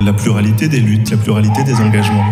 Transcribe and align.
La 0.00 0.12
pluralité 0.12 0.68
des 0.68 0.80
luttes, 0.80 1.10
la 1.10 1.16
pluralité 1.16 1.62
des 1.64 1.74
engagements. 1.76 2.24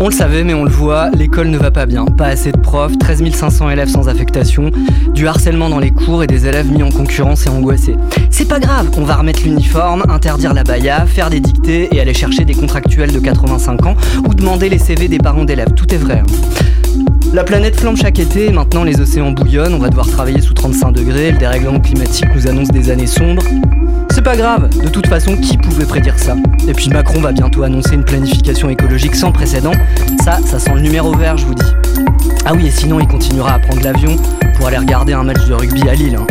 On 0.00 0.06
le 0.06 0.12
savait, 0.12 0.42
mais 0.44 0.54
on 0.54 0.64
le 0.64 0.70
voit, 0.70 1.10
l'école 1.10 1.48
ne 1.48 1.58
va 1.58 1.70
pas 1.70 1.86
bien. 1.86 2.04
Pas 2.04 2.26
assez 2.26 2.50
de 2.52 2.58
profs, 2.58 2.98
13 2.98 3.30
500 3.32 3.70
élèves 3.70 3.88
sans 3.88 4.08
affectation, 4.08 4.70
du 5.14 5.26
harcèlement 5.28 5.68
dans 5.68 5.78
les 5.78 5.90
cours 5.90 6.22
et 6.22 6.26
des 6.26 6.46
élèves 6.46 6.70
mis 6.70 6.82
en 6.82 6.90
concurrence 6.90 7.46
et 7.46 7.48
angoissés. 7.48 7.96
C'est 8.30 8.48
pas 8.48 8.60
grave, 8.60 8.90
on 8.96 9.02
va 9.04 9.16
remettre 9.16 9.42
l'uniforme, 9.44 10.04
interdire 10.08 10.54
la 10.54 10.64
baya, 10.64 11.06
faire 11.06 11.30
des 11.30 11.40
dictées 11.40 11.88
et 11.92 12.00
aller 12.00 12.14
chercher 12.14 12.44
des 12.44 12.54
contractuels 12.54 13.12
de 13.12 13.18
85 13.20 13.86
ans 13.86 13.94
ou 14.26 14.34
demander 14.34 14.68
les 14.68 14.78
CV 14.78 15.08
des 15.08 15.18
parents 15.18 15.44
d'élèves. 15.44 15.74
Tout 15.74 15.92
est 15.94 15.98
vrai. 15.98 16.22
hein. 16.24 16.87
La 17.34 17.44
planète 17.44 17.78
flambe 17.78 17.96
chaque 17.96 18.18
été, 18.18 18.50
maintenant 18.50 18.84
les 18.84 19.00
océans 19.00 19.32
bouillonnent, 19.32 19.74
on 19.74 19.78
va 19.78 19.88
devoir 19.90 20.06
travailler 20.08 20.40
sous 20.40 20.54
35 20.54 20.92
degrés, 20.92 21.30
le 21.32 21.38
dérèglement 21.38 21.78
climatique 21.78 22.26
nous 22.34 22.46
annonce 22.46 22.68
des 22.68 22.90
années 22.90 23.06
sombres. 23.06 23.42
C'est 24.10 24.22
pas 24.22 24.36
grave, 24.36 24.68
de 24.82 24.88
toute 24.88 25.06
façon, 25.06 25.36
qui 25.36 25.56
pouvait 25.58 25.84
prédire 25.84 26.18
ça? 26.18 26.34
Et 26.66 26.72
puis 26.72 26.88
Macron 26.88 27.20
va 27.20 27.32
bientôt 27.32 27.62
annoncer 27.62 27.94
une 27.94 28.04
planification 28.04 28.70
écologique 28.70 29.14
sans 29.14 29.30
précédent. 29.30 29.72
Ça, 30.24 30.38
ça 30.44 30.58
sent 30.58 30.72
le 30.74 30.80
numéro 30.80 31.14
vert, 31.14 31.36
je 31.36 31.46
vous 31.46 31.54
dis. 31.54 31.72
Ah 32.46 32.54
oui, 32.54 32.66
et 32.66 32.70
sinon, 32.70 32.98
il 32.98 33.06
continuera 33.06 33.54
à 33.54 33.58
prendre 33.58 33.82
l'avion 33.82 34.16
pour 34.56 34.66
aller 34.66 34.78
regarder 34.78 35.12
un 35.12 35.22
match 35.22 35.46
de 35.46 35.54
rugby 35.54 35.88
à 35.88 35.94
Lille. 35.94 36.16
hein. 36.16 36.26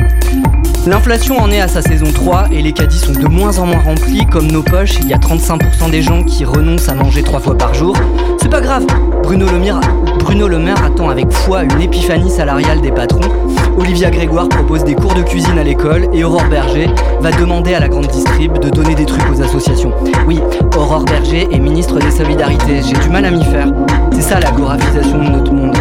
L'inflation 0.88 1.38
en 1.38 1.52
est 1.52 1.60
à 1.60 1.68
sa 1.68 1.82
saison 1.82 2.14
3 2.14 2.46
et 2.50 2.62
les 2.62 2.72
caddies 2.72 2.98
sont 2.98 3.12
de 3.12 3.28
moins 3.28 3.60
en 3.60 3.66
moins 3.66 3.80
remplis. 3.80 4.26
Comme 4.26 4.48
nos 4.48 4.64
poches, 4.64 4.98
il 5.02 5.10
y 5.10 5.14
a 5.14 5.18
35% 5.18 5.92
des 5.92 6.02
gens 6.02 6.24
qui 6.24 6.46
renoncent 6.46 6.88
à 6.88 6.96
manger 6.96 7.24
3 7.24 7.42
fois 7.42 7.58
par 7.58 7.74
jour. 7.74 7.94
C'est 8.42 8.48
pas 8.48 8.62
grave, 8.62 8.86
Bruno 9.22 9.48
Le 9.48 10.60
Maire, 10.60 10.82
attend 10.86 11.10
avec 11.10 11.30
foi 11.34 11.64
une 11.64 11.82
épiphanie 11.82 12.32
salariale 12.32 12.80
des 12.80 12.94
patrons. 12.94 13.20
Olivia 13.78 14.10
Grégoire 14.10 14.48
propose 14.48 14.86
des 14.86 14.96
cours 14.96 15.14
de 15.14 15.24
cuisine 15.24 15.60
à 15.60 15.64
l'école 15.64 16.08
et 16.14 16.24
Aurore 16.24 16.48
Berger 16.50 16.90
va 17.20 17.32
demander 17.32 17.74
à 17.74 17.82
la 17.82 17.90
grande 17.90 18.08
distrib 18.08 18.58
de 18.58 18.70
donner 18.70 18.96
des 18.96 19.06
trucs 19.06 19.30
aux 19.30 19.42
associations. 19.42 19.92
Oui, 20.26 20.40
Aurore 20.78 21.04
Berger 21.04 21.50
est 21.52 21.60
ministre 21.60 22.00
des 22.00 22.12
Solidarités, 22.12 22.82
j'ai 22.82 22.98
du 22.98 23.10
mal 23.10 23.26
à 23.26 23.32
m'y 23.32 23.44
faire. 23.44 23.68
C'est 24.14 24.22
ça 24.22 24.40
la 24.40 24.52
glorifisation 24.52 25.18
de 25.18 25.30
notre 25.32 25.52
monde. 25.52 25.76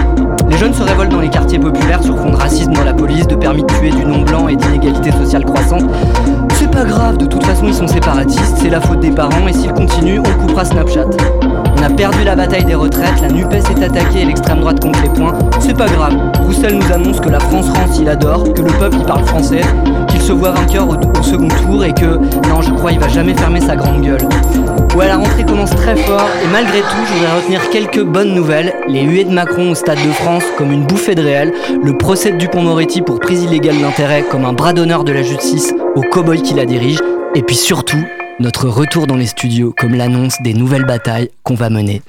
Les 0.49 0.57
jeunes 0.59 0.75
se 0.75 0.83
révoltent 0.83 1.11
dans 1.11 1.21
les 1.21 1.29
quartiers 1.29 1.59
populaires 1.59 2.03
sur 2.03 2.17
fond 2.17 2.31
de 2.31 2.37
racisme 2.37 2.73
dans 2.73 2.85
la 2.85 2.95
police, 2.95 3.27
de 3.27 3.35
permis 3.35 3.63
de 3.63 3.67
tuer, 3.67 3.91
du 3.91 4.05
non 4.05 4.23
blanc 4.23 4.49
et 4.49 4.57
d'inégalité 4.57 5.13
sociale 5.13 5.45
croissante. 5.45 5.85
C'est 6.55 6.71
pas 6.71 6.85
grave, 6.85 7.19
de 7.19 7.27
toute 7.27 7.45
façon 7.45 7.67
ils 7.67 7.75
sont 7.75 7.87
séparatistes, 7.87 8.57
c'est 8.61 8.71
la 8.71 8.81
faute 8.81 9.01
des 9.01 9.11
parents 9.11 9.47
et 9.49 9.53
s'ils 9.53 9.73
continuent, 9.73 10.21
on 10.21 10.47
coupera 10.47 10.65
Snapchat. 10.65 11.07
On 11.79 11.83
a 11.83 11.91
perdu 11.91 12.25
la 12.25 12.35
bataille 12.37 12.65
des 12.65 12.75
retraites, 12.75 13.21
la 13.21 13.29
NUPES 13.29 13.71
est 13.77 13.85
attaquée 13.85 14.23
et 14.23 14.25
l'extrême 14.25 14.61
droite 14.61 14.81
compte 14.81 15.01
les 15.03 15.09
points. 15.09 15.35
C'est 15.61 15.77
pas 15.77 15.89
grave, 15.89 16.15
Roussel 16.45 16.79
nous 16.79 16.93
annonce 16.93 17.21
que 17.21 17.29
la 17.29 17.41
France 17.41 17.69
rance, 17.69 17.99
il 17.99 18.09
adore, 18.09 18.45
que 18.55 18.63
le 18.63 18.73
peuple 18.73 18.97
il 19.01 19.05
parle 19.05 19.25
français, 19.25 19.61
se 20.27 20.33
voit 20.33 20.51
vainqueur 20.51 20.89
au, 20.89 20.97
au 20.97 21.23
second 21.23 21.47
tour 21.47 21.85
et 21.85 21.95
que, 21.95 22.19
non 22.49 22.61
je 22.61 22.73
crois, 22.73 22.91
il 22.91 22.99
va 22.99 23.07
jamais 23.07 23.33
fermer 23.33 23.61
sa 23.61 23.77
grande 23.77 24.03
gueule. 24.03 24.27
Ouais, 24.97 25.07
la 25.07 25.19
rentrée 25.19 25.45
commence 25.45 25.71
très 25.71 25.95
fort 25.95 26.29
et 26.43 26.49
malgré 26.49 26.81
tout, 26.81 27.07
je 27.07 27.13
voudrais 27.13 27.37
retenir 27.37 27.71
quelques 27.71 28.03
bonnes 28.03 28.35
nouvelles. 28.35 28.75
Les 28.89 29.03
huées 29.03 29.23
de 29.23 29.31
Macron 29.31 29.71
au 29.71 29.77
Stade 29.77 30.05
de 30.05 30.11
France 30.11 30.43
comme 30.59 30.73
une 30.73 30.85
bouffée 30.85 31.15
de 31.15 31.23
réel, 31.23 31.53
le 31.81 31.97
procès 31.97 32.33
de 32.33 32.39
Dupont-Moretti 32.39 33.03
pour 33.03 33.21
prise 33.21 33.45
illégale 33.45 33.81
d'intérêt 33.81 34.25
comme 34.29 34.45
un 34.45 34.53
bras 34.53 34.73
d'honneur 34.73 35.05
de 35.05 35.13
la 35.13 35.23
justice 35.23 35.73
au 35.95 36.01
cow-boy 36.01 36.43
qui 36.43 36.55
la 36.55 36.67
dirige, 36.67 36.99
et 37.37 37.43
puis 37.43 37.55
surtout, 37.55 38.05
notre 38.41 38.69
retour 38.69 39.07
dans 39.07 39.17
les 39.17 39.27
studios 39.27 39.73
comme 39.79 39.95
l'annonce 39.95 40.43
des 40.43 40.55
nouvelles 40.55 40.87
batailles 40.87 41.31
qu'on 41.45 41.55
va 41.55 41.71
mener. 41.71 42.03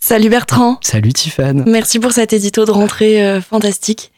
Salut 0.00 0.30
Bertrand. 0.30 0.78
Salut 0.80 1.12
Tiffane. 1.12 1.64
Merci 1.66 1.98
pour 1.98 2.12
cet 2.12 2.32
édito 2.32 2.64
de 2.64 2.70
rentrée 2.70 3.22
euh, 3.22 3.42
fantastique. 3.42 4.10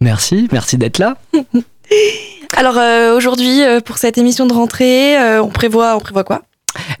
Merci, 0.00 0.46
merci 0.52 0.76
d'être 0.76 0.98
là. 0.98 1.16
Alors 2.56 2.76
euh, 2.78 3.16
aujourd'hui, 3.16 3.62
euh, 3.62 3.80
pour 3.80 3.98
cette 3.98 4.18
émission 4.18 4.46
de 4.46 4.52
rentrée, 4.52 5.16
euh, 5.18 5.42
on 5.42 5.48
prévoit, 5.48 5.96
on 5.96 6.00
prévoit 6.00 6.24
quoi? 6.24 6.42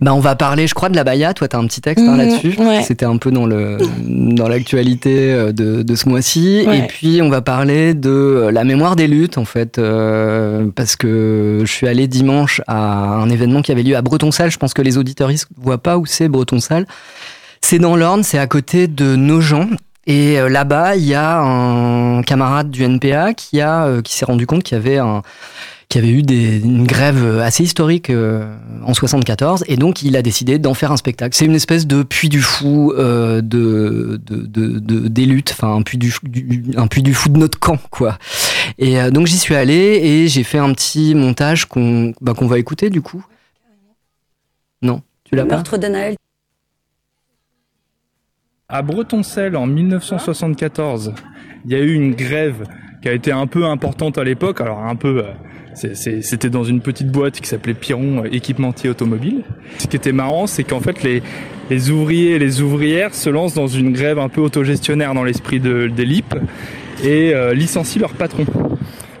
Bah, 0.00 0.14
on 0.14 0.20
va 0.20 0.36
parler, 0.36 0.66
je 0.66 0.72
crois, 0.74 0.88
de 0.88 0.96
la 0.96 1.04
Baïa. 1.04 1.34
Toi, 1.34 1.48
t'as 1.48 1.58
un 1.58 1.66
petit 1.66 1.82
texte 1.82 2.02
hein, 2.06 2.12
Mhm, 2.12 2.16
là-dessus. 2.18 2.56
ouais. 2.58 2.82
C'était 2.82 3.04
un 3.04 3.18
peu 3.18 3.30
dans 3.30 3.44
le 3.44 3.76
dans 4.00 4.48
l'actualité 4.48 5.34
de, 5.52 5.82
de 5.82 5.94
ce 5.94 6.08
mois-ci. 6.08 6.64
Ouais. 6.66 6.78
Et 6.78 6.82
puis, 6.82 7.20
on 7.22 7.28
va 7.28 7.42
parler 7.42 7.92
de 7.92 8.48
la 8.50 8.64
mémoire 8.64 8.96
des 8.96 9.06
luttes, 9.06 9.36
en 9.36 9.44
fait, 9.44 9.78
euh, 9.78 10.66
parce 10.74 10.96
que 10.96 11.60
je 11.62 11.70
suis 11.70 11.86
allé 11.86 12.08
dimanche 12.08 12.62
à 12.66 13.16
un 13.16 13.28
événement 13.28 13.60
qui 13.60 13.70
avait 13.70 13.82
lieu 13.82 13.96
à 13.96 14.02
Bretonsalle. 14.02 14.50
Je 14.50 14.56
pense 14.56 14.72
que 14.72 14.80
les 14.82 14.96
auditeuristes 14.96 15.48
voient 15.58 15.78
pas 15.82 15.98
où 15.98 16.06
c'est 16.06 16.28
Bretonsalle. 16.28 16.86
C'est 17.60 17.78
dans 17.78 17.96
l'Orne, 17.96 18.22
c'est 18.22 18.38
à 18.38 18.46
côté 18.46 18.86
de 18.88 19.14
Nogent. 19.14 19.68
Et 20.06 20.38
euh, 20.38 20.48
là-bas, 20.48 20.96
il 20.96 21.04
y 21.04 21.14
a 21.14 21.40
un 21.40 22.22
camarade 22.22 22.70
du 22.70 22.84
NPA 22.84 23.34
qui 23.34 23.60
a 23.60 23.86
euh, 23.86 24.02
qui 24.02 24.14
s'est 24.14 24.24
rendu 24.24 24.46
compte 24.46 24.62
qu'il 24.62 24.76
y 24.76 24.80
avait 24.80 24.98
un 24.98 25.22
qui 25.88 25.98
avait 25.98 26.10
eu 26.10 26.22
des, 26.22 26.58
une 26.58 26.84
grève 26.84 27.38
assez 27.38 27.62
historique 27.62 28.10
euh, 28.10 28.52
en 28.84 28.92
74 28.92 29.62
et 29.68 29.76
donc 29.76 30.02
il 30.02 30.16
a 30.16 30.22
décidé 30.22 30.58
d'en 30.58 30.74
faire 30.74 30.90
un 30.90 30.96
spectacle. 30.96 31.36
C'est 31.36 31.44
une 31.44 31.54
espèce 31.54 31.86
de 31.86 32.02
puits 32.02 32.28
du 32.28 32.42
fou 32.42 32.92
euh, 32.98 33.40
de, 33.40 34.20
de, 34.26 34.36
de, 34.46 34.78
de- 34.80 35.06
des 35.06 35.26
luttes, 35.26 35.52
enfin 35.52 35.76
un 35.76 35.82
puits 35.82 35.96
du, 35.98 36.12
du- 36.24 36.64
un 36.76 36.88
puits 36.88 37.02
du 37.04 37.14
fou 37.14 37.28
de 37.28 37.38
notre 37.38 37.58
camp 37.60 37.78
quoi. 37.90 38.18
Et 38.78 39.00
euh, 39.00 39.10
donc 39.10 39.26
j'y 39.28 39.38
suis 39.38 39.54
allé 39.54 39.74
et 40.02 40.26
j'ai 40.28 40.42
fait 40.42 40.58
un 40.58 40.72
petit 40.72 41.14
montage 41.14 41.66
qu'on 41.66 42.12
bah, 42.20 42.34
qu'on 42.34 42.48
va 42.48 42.58
écouter 42.58 42.90
du 42.90 43.00
coup. 43.00 43.24
Non, 44.82 45.02
tu 45.24 45.36
l'as 45.36 45.44
pas? 45.46 45.54
Meurtre 45.54 45.78
d'Anaël 45.78 46.16
À 48.68 48.82
Bretoncelle, 48.82 49.56
en 49.56 49.68
1974, 49.68 51.14
il 51.64 51.70
y 51.70 51.76
a 51.76 51.78
eu 51.78 51.92
une 51.92 52.16
grève 52.16 52.64
qui 53.00 53.08
a 53.08 53.12
été 53.12 53.30
un 53.30 53.46
peu 53.46 53.64
importante 53.64 54.18
à 54.18 54.24
l'époque. 54.24 54.60
Alors 54.60 54.80
un 54.80 54.96
peu, 54.96 55.22
euh, 55.24 55.94
c'était 55.94 56.50
dans 56.50 56.64
une 56.64 56.80
petite 56.80 57.06
boîte 57.06 57.40
qui 57.40 57.46
s'appelait 57.46 57.74
Piron 57.74 58.24
euh, 58.24 58.28
Équipementier 58.32 58.90
Automobile. 58.90 59.44
Ce 59.78 59.86
qui 59.86 59.94
était 59.94 60.10
marrant, 60.10 60.48
c'est 60.48 60.64
qu'en 60.64 60.80
fait 60.80 61.04
les, 61.04 61.22
les 61.70 61.90
ouvriers 61.92 62.32
et 62.32 62.38
les 62.40 62.60
ouvrières 62.60 63.14
se 63.14 63.30
lancent 63.30 63.54
dans 63.54 63.68
une 63.68 63.92
grève 63.92 64.18
un 64.18 64.28
peu 64.28 64.40
autogestionnaire 64.40 65.14
dans 65.14 65.22
l'esprit 65.22 65.60
de, 65.60 65.86
des 65.86 66.04
LIP 66.04 66.34
et 67.04 67.34
euh, 67.34 67.54
licencient 67.54 68.00
leur 68.00 68.14
patron. 68.14 68.46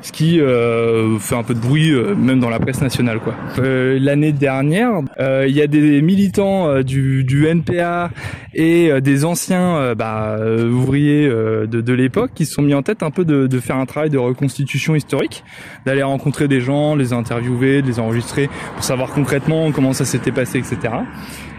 Ce 0.06 0.12
qui 0.12 0.40
euh, 0.40 1.18
fait 1.18 1.34
un 1.34 1.42
peu 1.42 1.52
de 1.52 1.58
bruit, 1.58 1.90
euh, 1.90 2.14
même 2.14 2.38
dans 2.38 2.48
la 2.48 2.60
presse 2.60 2.80
nationale. 2.80 3.18
quoi. 3.18 3.34
Euh, 3.58 3.98
L'année 4.00 4.30
dernière, 4.30 5.00
il 5.18 5.50
y 5.50 5.60
a 5.60 5.66
des 5.66 6.00
militants 6.00 6.80
du, 6.82 7.24
du 7.24 7.48
NPA 7.48 8.10
et 8.54 9.00
des 9.00 9.24
anciens 9.24 9.94
bah, 9.96 10.36
ouvriers 10.70 11.28
de, 11.28 11.66
de 11.66 11.92
l'époque 11.92 12.30
qui 12.36 12.46
se 12.46 12.54
sont 12.54 12.62
mis 12.62 12.72
en 12.72 12.82
tête 12.82 13.02
un 13.02 13.10
peu 13.10 13.24
de, 13.24 13.48
de 13.48 13.58
faire 13.58 13.78
un 13.78 13.86
travail 13.86 14.10
de 14.10 14.18
reconstitution 14.18 14.94
historique, 14.94 15.42
d'aller 15.86 16.04
rencontrer 16.04 16.46
des 16.46 16.60
gens, 16.60 16.94
les 16.94 17.12
interviewer, 17.12 17.82
de 17.82 17.88
les 17.88 17.98
enregistrer 17.98 18.48
pour 18.76 18.84
savoir 18.84 19.10
concrètement 19.10 19.72
comment 19.72 19.92
ça 19.92 20.04
s'était 20.04 20.30
passé, 20.30 20.58
etc. 20.58 20.94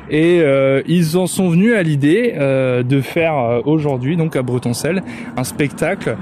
Et 0.09 0.39
euh, 0.41 0.81
ils 0.87 1.17
en 1.17 1.27
sont 1.27 1.49
venus 1.49 1.75
à 1.75 1.83
l'idée 1.83 2.33
euh, 2.37 2.81
de 2.81 3.01
faire 3.01 3.61
aujourd'hui, 3.65 4.15
donc 4.15 4.37
à 4.37 4.41
Bretoncelle, 4.41 5.03
un 5.35 5.43
spectacle 5.43 6.15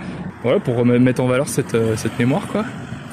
voilà, 0.43 0.59
pour 0.59 0.85
mettre 0.85 1.21
en 1.21 1.27
valeur 1.27 1.47
cette, 1.47 1.75
euh, 1.75 1.95
cette 1.95 2.17
mémoire. 2.19 2.47
quoi. 2.47 2.65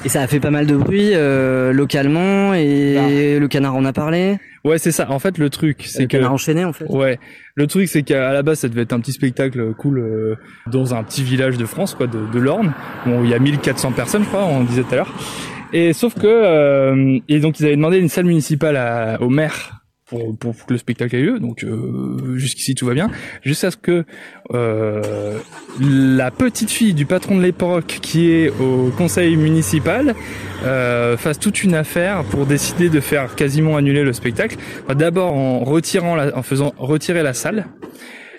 Et 0.05 0.09
ça 0.09 0.21
a 0.21 0.27
fait 0.27 0.39
pas 0.41 0.51
mal 0.51 0.65
de 0.65 0.75
bruit 0.75 1.11
euh, 1.13 1.71
localement 1.71 2.53
et 2.53 3.39
le 3.39 3.47
canard 3.47 3.75
en 3.75 3.85
a 3.85 3.93
parlé. 3.93 4.37
Ouais, 4.65 4.77
c'est 4.77 4.91
ça. 4.91 5.09
En 5.09 5.19
fait, 5.19 5.37
le 5.37 5.49
truc, 5.49 5.83
c'est 5.85 6.03
que... 6.07 6.17
canard 6.17 6.33
enchaîné 6.33 6.65
en 6.65 6.73
fait. 6.73 6.85
Ouais, 6.89 7.19
le 7.55 7.67
truc 7.67 7.87
c'est 7.87 8.03
qu'à 8.03 8.31
la 8.33 8.43
base 8.43 8.59
ça 8.59 8.67
devait 8.69 8.81
être 8.83 8.93
un 8.93 8.99
petit 8.99 9.11
spectacle 9.13 9.73
cool 9.73 9.99
euh, 9.99 10.35
dans 10.67 10.93
un 10.93 11.03
petit 11.03 11.23
village 11.23 11.57
de 11.57 11.65
France 11.65 11.95
quoi, 11.95 12.07
de, 12.07 12.19
de 12.33 12.39
l'Orne. 12.39 12.73
Bon, 13.05 13.23
il 13.23 13.29
y 13.29 13.33
a 13.33 13.39
1400 13.39 13.91
personnes 13.93 14.23
je 14.23 14.27
crois, 14.29 14.43
on 14.45 14.63
disait 14.63 14.83
tout 14.83 14.93
à 14.93 14.95
l'heure. 14.97 15.13
Et 15.73 15.91
sauf 15.93 16.13
que 16.15 16.27
euh, 16.27 17.19
et 17.29 17.39
donc 17.39 17.59
ils 17.59 17.65
avaient 17.65 17.75
demandé 17.75 17.97
une 17.97 18.09
salle 18.09 18.25
municipale 18.25 18.75
à- 18.77 19.17
au 19.21 19.29
maire 19.29 19.82
pour, 20.39 20.55
que 20.65 20.73
le 20.73 20.77
spectacle 20.77 21.15
ait 21.15 21.21
lieu. 21.21 21.39
Donc 21.39 21.63
euh, 21.63 22.37
jusqu'ici 22.37 22.75
tout 22.75 22.85
va 22.85 22.93
bien, 22.93 23.09
jusqu'à 23.41 23.71
ce 23.71 23.77
que 23.77 24.05
euh, 24.53 25.37
la 25.79 26.31
petite 26.31 26.71
fille 26.71 26.93
du 26.93 27.05
patron 27.05 27.37
de 27.37 27.41
l'époque 27.41 27.99
qui 28.01 28.31
est 28.31 28.49
au 28.49 28.91
conseil 28.97 29.35
municipal 29.35 30.15
euh, 30.63 31.17
fasse 31.17 31.39
toute 31.39 31.63
une 31.63 31.75
affaire 31.75 32.23
pour 32.23 32.45
décider 32.45 32.89
de 32.89 32.99
faire 32.99 33.35
quasiment 33.35 33.77
annuler 33.77 34.03
le 34.03 34.13
spectacle. 34.13 34.57
D'abord 34.93 35.33
en 35.33 35.63
retirant 35.63 36.15
la, 36.15 36.37
en 36.37 36.43
faisant 36.43 36.73
retirer 36.77 37.23
la 37.23 37.33
salle. 37.33 37.65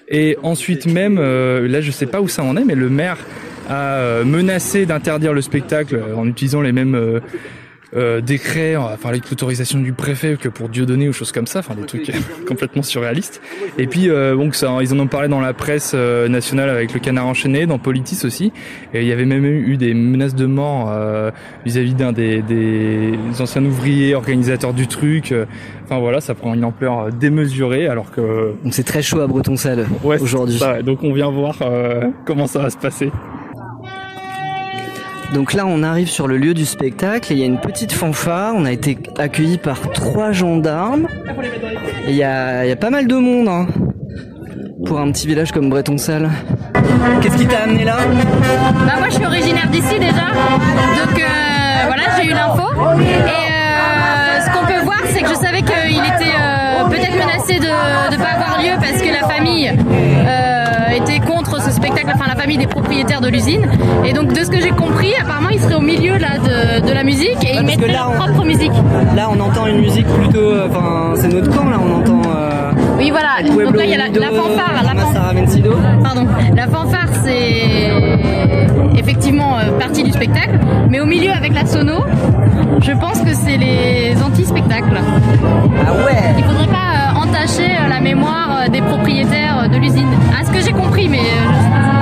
Et 0.09 0.37
ensuite 0.43 0.87
même, 0.87 1.19
euh, 1.19 1.67
là 1.67 1.81
je 1.81 1.91
sais 1.91 2.07
pas 2.07 2.21
où 2.21 2.29
ça 2.29 2.43
en 2.43 2.57
est, 2.57 2.65
mais 2.65 2.75
le 2.75 2.91
maire 2.91 3.19
a 3.71 4.23
menacé 4.25 4.85
d'interdire 4.85 5.33
le 5.33 5.41
spectacle 5.41 5.99
en 6.15 6.29
utilisant 6.29 6.61
les 6.61 6.73
mêmes 6.73 7.21
euh, 7.97 8.21
décrets, 8.21 8.77
enfin 8.77 9.09
avec 9.09 9.29
l'autorisation 9.31 9.79
du 9.79 9.93
préfet 9.93 10.37
que 10.41 10.49
pour 10.49 10.69
Dieudonné 10.69 11.09
ou 11.09 11.13
choses 11.13 11.33
comme 11.33 11.47
ça, 11.47 11.61
enfin 11.61 11.75
des 11.75 11.87
trucs 11.87 12.11
complètement 12.49 12.83
surréalistes. 12.83 13.41
Et 13.79 13.87
puis 13.87 14.09
euh, 14.11 14.37
que 14.49 14.57
ça, 14.57 14.77
ils 14.81 14.93
en 14.93 14.99
ont 14.99 15.07
parlé 15.07 15.29
dans 15.29 15.41
la 15.41 15.55
presse 15.55 15.93
euh, 15.95 16.29
nationale 16.29 16.69
avec 16.69 16.93
le 16.93 17.01
Canard 17.01 17.27
enchaîné, 17.27 17.67
dans 17.67 17.79
Politis 17.79 18.25
aussi. 18.25 18.53
Et 18.93 19.03
il 19.03 19.07
y 19.09 19.13
avait 19.13 19.25
même 19.25 19.45
eu 19.45 19.77
des 19.77 19.95
menaces 19.95 20.35
de 20.35 20.47
mort 20.47 20.91
euh, 20.93 21.31
vis-à-vis 21.65 21.95
d'un 21.95 22.13
des, 22.13 22.43
des 22.43 23.15
anciens 23.41 23.65
ouvriers 23.65 24.15
organisateurs 24.15 24.75
du 24.75 24.87
truc. 24.87 25.33
Enfin 25.85 25.99
voilà, 25.99 26.21
ça 26.21 26.35
prend 26.35 26.55
une 26.55 26.65
ampleur 26.65 26.99
euh, 27.01 27.11
démesurée 27.11 27.89
alors 27.89 28.11
que 28.11 28.55
Donc 28.65 28.73
c'est 28.73 28.85
très 28.85 29.03
chaud 29.03 29.21
à 29.21 29.27
Bretoncelle 29.27 29.87
Ouais, 30.03 30.21
aujourd'hui. 30.21 30.59
ça. 30.59 30.83
donc 30.83 31.03
on 31.03 31.13
vient 31.13 31.31
voir 31.31 31.57
euh, 31.63 32.05
comment 32.25 32.47
ça 32.47 32.61
va 32.61 32.71
se 32.71 32.79
passer. 32.79 33.11
Donc 35.35 35.53
là, 35.53 35.67
on 35.67 35.83
arrive 35.83 36.09
sur 36.09 36.29
le 36.29 36.37
lieu 36.37 36.55
du 36.55 36.65
spectacle 36.65 37.33
et 37.33 37.35
il 37.35 37.41
y 37.41 37.43
a 37.43 37.47
une 37.47 37.59
petite 37.59 37.91
fanfare. 37.91 38.55
On 38.57 38.65
a 38.65 38.71
été 38.71 38.97
accueillis 39.19 39.59
par 39.59 39.81
trois 39.91 40.31
gendarmes. 40.31 41.09
Il 42.07 42.15
y 42.15 42.23
a, 42.23 42.77
pas 42.77 42.91
mal 42.91 43.09
de 43.09 43.17
monde 43.17 43.49
hein, 43.49 43.67
pour 44.87 45.01
un 45.01 45.11
petit 45.11 45.27
village 45.27 45.51
comme 45.51 45.71
Breton-Salle. 45.71 46.31
Qu'est-ce 47.21 47.37
qui 47.37 47.49
t'a 47.49 47.65
amené 47.65 47.83
là? 47.83 47.97
Bah 48.87 48.93
moi 48.97 49.09
je 49.09 49.15
suis 49.17 49.27
originaire 49.27 49.69
d'ici 49.71 49.99
déjà, 49.99 50.31
donc 50.31 51.19
euh, 51.19 51.87
voilà 51.87 52.03
j'ai 52.17 52.27
eu 52.29 52.31
l'info 52.31 52.63
et 53.01 53.05
euh, 53.05 54.41
ce 54.41 54.51
qu'on 54.51 54.67
peut 54.67 54.85
voir 54.85 55.01
c'est 55.07 55.23
que 55.23 55.29
je 55.29 55.35
savais 55.35 55.63
qu'il 55.63 55.99
était 55.99 56.35
euh, 56.39 56.85
peut-être 56.89 57.13
menacé 57.13 57.59
de 57.59 58.13
ne 58.13 58.17
pas 58.17 58.31
avoir 58.37 58.63
lieu 58.63 58.73
parce 58.81 59.03
que 59.03 59.13
la 59.13 59.29
famille 59.29 59.73
était 60.97 61.19
contre 61.21 61.34
enfin 62.13 62.27
la 62.29 62.35
famille 62.37 62.59
des 62.59 62.67
propriétaires 62.67 63.21
de 63.21 63.29
l'usine 63.29 63.67
et 64.05 64.13
donc 64.13 64.33
de 64.33 64.43
ce 64.45 64.51
que 64.51 64.61
j'ai 64.61 64.71
compris 64.71 65.13
apparemment 65.21 65.49
il 65.51 65.61
serait 65.61 65.75
au 65.75 65.81
milieu 65.81 66.17
là 66.19 66.39
de, 66.39 66.87
de 66.87 66.93
la 66.93 67.05
musique 67.05 67.37
et 67.43 67.55
Ouais, 67.57 67.61
il 67.61 67.65
parce 67.65 67.77
que 67.77 67.81
mettrait 67.81 67.93
là, 67.93 67.99
leur 67.99 68.11
on- 68.13 68.23
propre 68.33 68.45
musique. 68.45 68.73
Là, 69.17 69.29
on 69.31 69.41
entend 69.41 69.67
une 69.67 69.81
musique 69.81 70.07
plutôt. 70.07 70.39
euh, 70.39 70.69
Enfin, 70.71 71.13
c'est 71.17 71.29
notre 71.29 71.51
camp 71.57 71.69
là. 71.69 71.77
On 71.81 72.01
entend. 72.01 72.21
euh, 72.29 72.71
Oui 72.99 73.11
voilà, 73.11 73.29
Pueblo 73.43 73.65
donc 73.67 73.77
là 73.77 73.85
il 73.85 73.91
y 73.91 73.95
a 73.95 73.99
la, 73.99 74.07
fanfare, 74.07 74.83
la 74.83 74.91
fanfare. 74.91 75.13
Sara 75.13 75.33
Vencido. 75.35 75.73
Pardon, 76.03 76.27
la 76.57 76.67
fanfare 76.67 77.09
c'est 77.23 77.91
effectivement 78.99 79.57
euh, 79.59 79.79
partie 79.79 80.03
du 80.03 80.13
spectacle, 80.13 80.59
mais 80.89 81.01
au 81.01 81.07
milieu 81.07 81.31
avec 81.33 81.55
la 81.55 81.67
sono, 81.67 82.05
je 82.81 82.93
pense 82.93 83.21
que 83.21 83.33
c'est 83.35 83.57
les 83.57 84.15
anti-spectacles. 84.25 84.99
Ah 85.01 85.93
ouais. 86.07 86.35
Il 86.39 86.45
faudrait 86.45 86.67
pas 86.67 87.13
euh, 87.15 87.23
entacher 87.23 87.71
la 87.89 88.01
mémoire 88.01 88.69
des 88.71 88.81
propriétaires 88.83 89.69
de 89.71 89.77
l'usine. 89.77 90.09
À 90.39 90.45
ce 90.45 90.51
que 90.51 90.61
j'ai 90.61 90.73
compris, 90.73 91.09
mais 91.09 91.19
euh, 91.21 91.94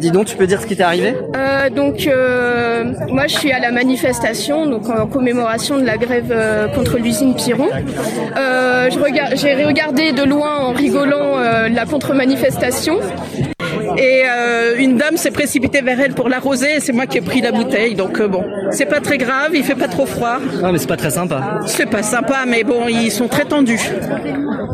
Dis 0.00 0.10
donc, 0.10 0.26
tu 0.26 0.36
peux 0.36 0.46
dire 0.46 0.62
ce 0.62 0.66
qui 0.66 0.76
t'est 0.76 0.82
arrivé 0.82 1.14
Euh, 1.36 1.68
donc 1.68 2.06
euh, 2.06 2.84
moi 3.08 3.26
je 3.26 3.34
suis 3.34 3.52
à 3.52 3.58
la 3.60 3.70
manifestation 3.70 4.64
donc 4.66 4.88
en 4.88 5.06
commémoration 5.06 5.76
de 5.78 5.84
la 5.84 5.98
grève 5.98 6.30
euh, 6.32 6.68
contre 6.68 6.96
l'usine 6.96 7.34
Piron. 7.34 7.68
Euh, 8.36 8.88
j'ai 9.34 9.64
regardé 9.64 10.12
de 10.12 10.22
loin 10.22 10.56
en 10.56 10.72
rigolant 10.72 11.36
euh, 11.38 11.68
la 11.68 11.84
contre-manifestation 11.84 12.98
et 14.00 14.22
euh, 14.24 14.76
une 14.78 14.96
dame 14.96 15.16
s'est 15.16 15.30
précipitée 15.30 15.82
vers 15.82 16.00
elle 16.00 16.14
pour 16.14 16.28
l'arroser. 16.28 16.76
Et 16.76 16.80
c'est 16.80 16.92
moi 16.92 17.06
qui 17.06 17.18
ai 17.18 17.20
pris 17.20 17.40
la 17.40 17.52
bouteille. 17.52 17.94
Donc 17.94 18.18
euh, 18.20 18.28
bon 18.28 18.44
c'est 18.70 18.86
pas 18.86 19.00
très 19.00 19.18
grave. 19.18 19.50
Il 19.54 19.62
fait 19.62 19.74
pas 19.74 19.88
trop 19.88 20.06
froid. 20.06 20.38
Non, 20.62 20.72
mais 20.72 20.78
c'est 20.78 20.88
pas 20.88 20.96
très 20.96 21.10
sympa. 21.10 21.60
c'est 21.66 21.90
pas 21.90 22.02
sympa 22.02 22.44
mais 22.46 22.64
bon 22.64 22.88
ils 22.88 23.12
sont 23.12 23.28
très 23.28 23.44
tendus. 23.44 23.80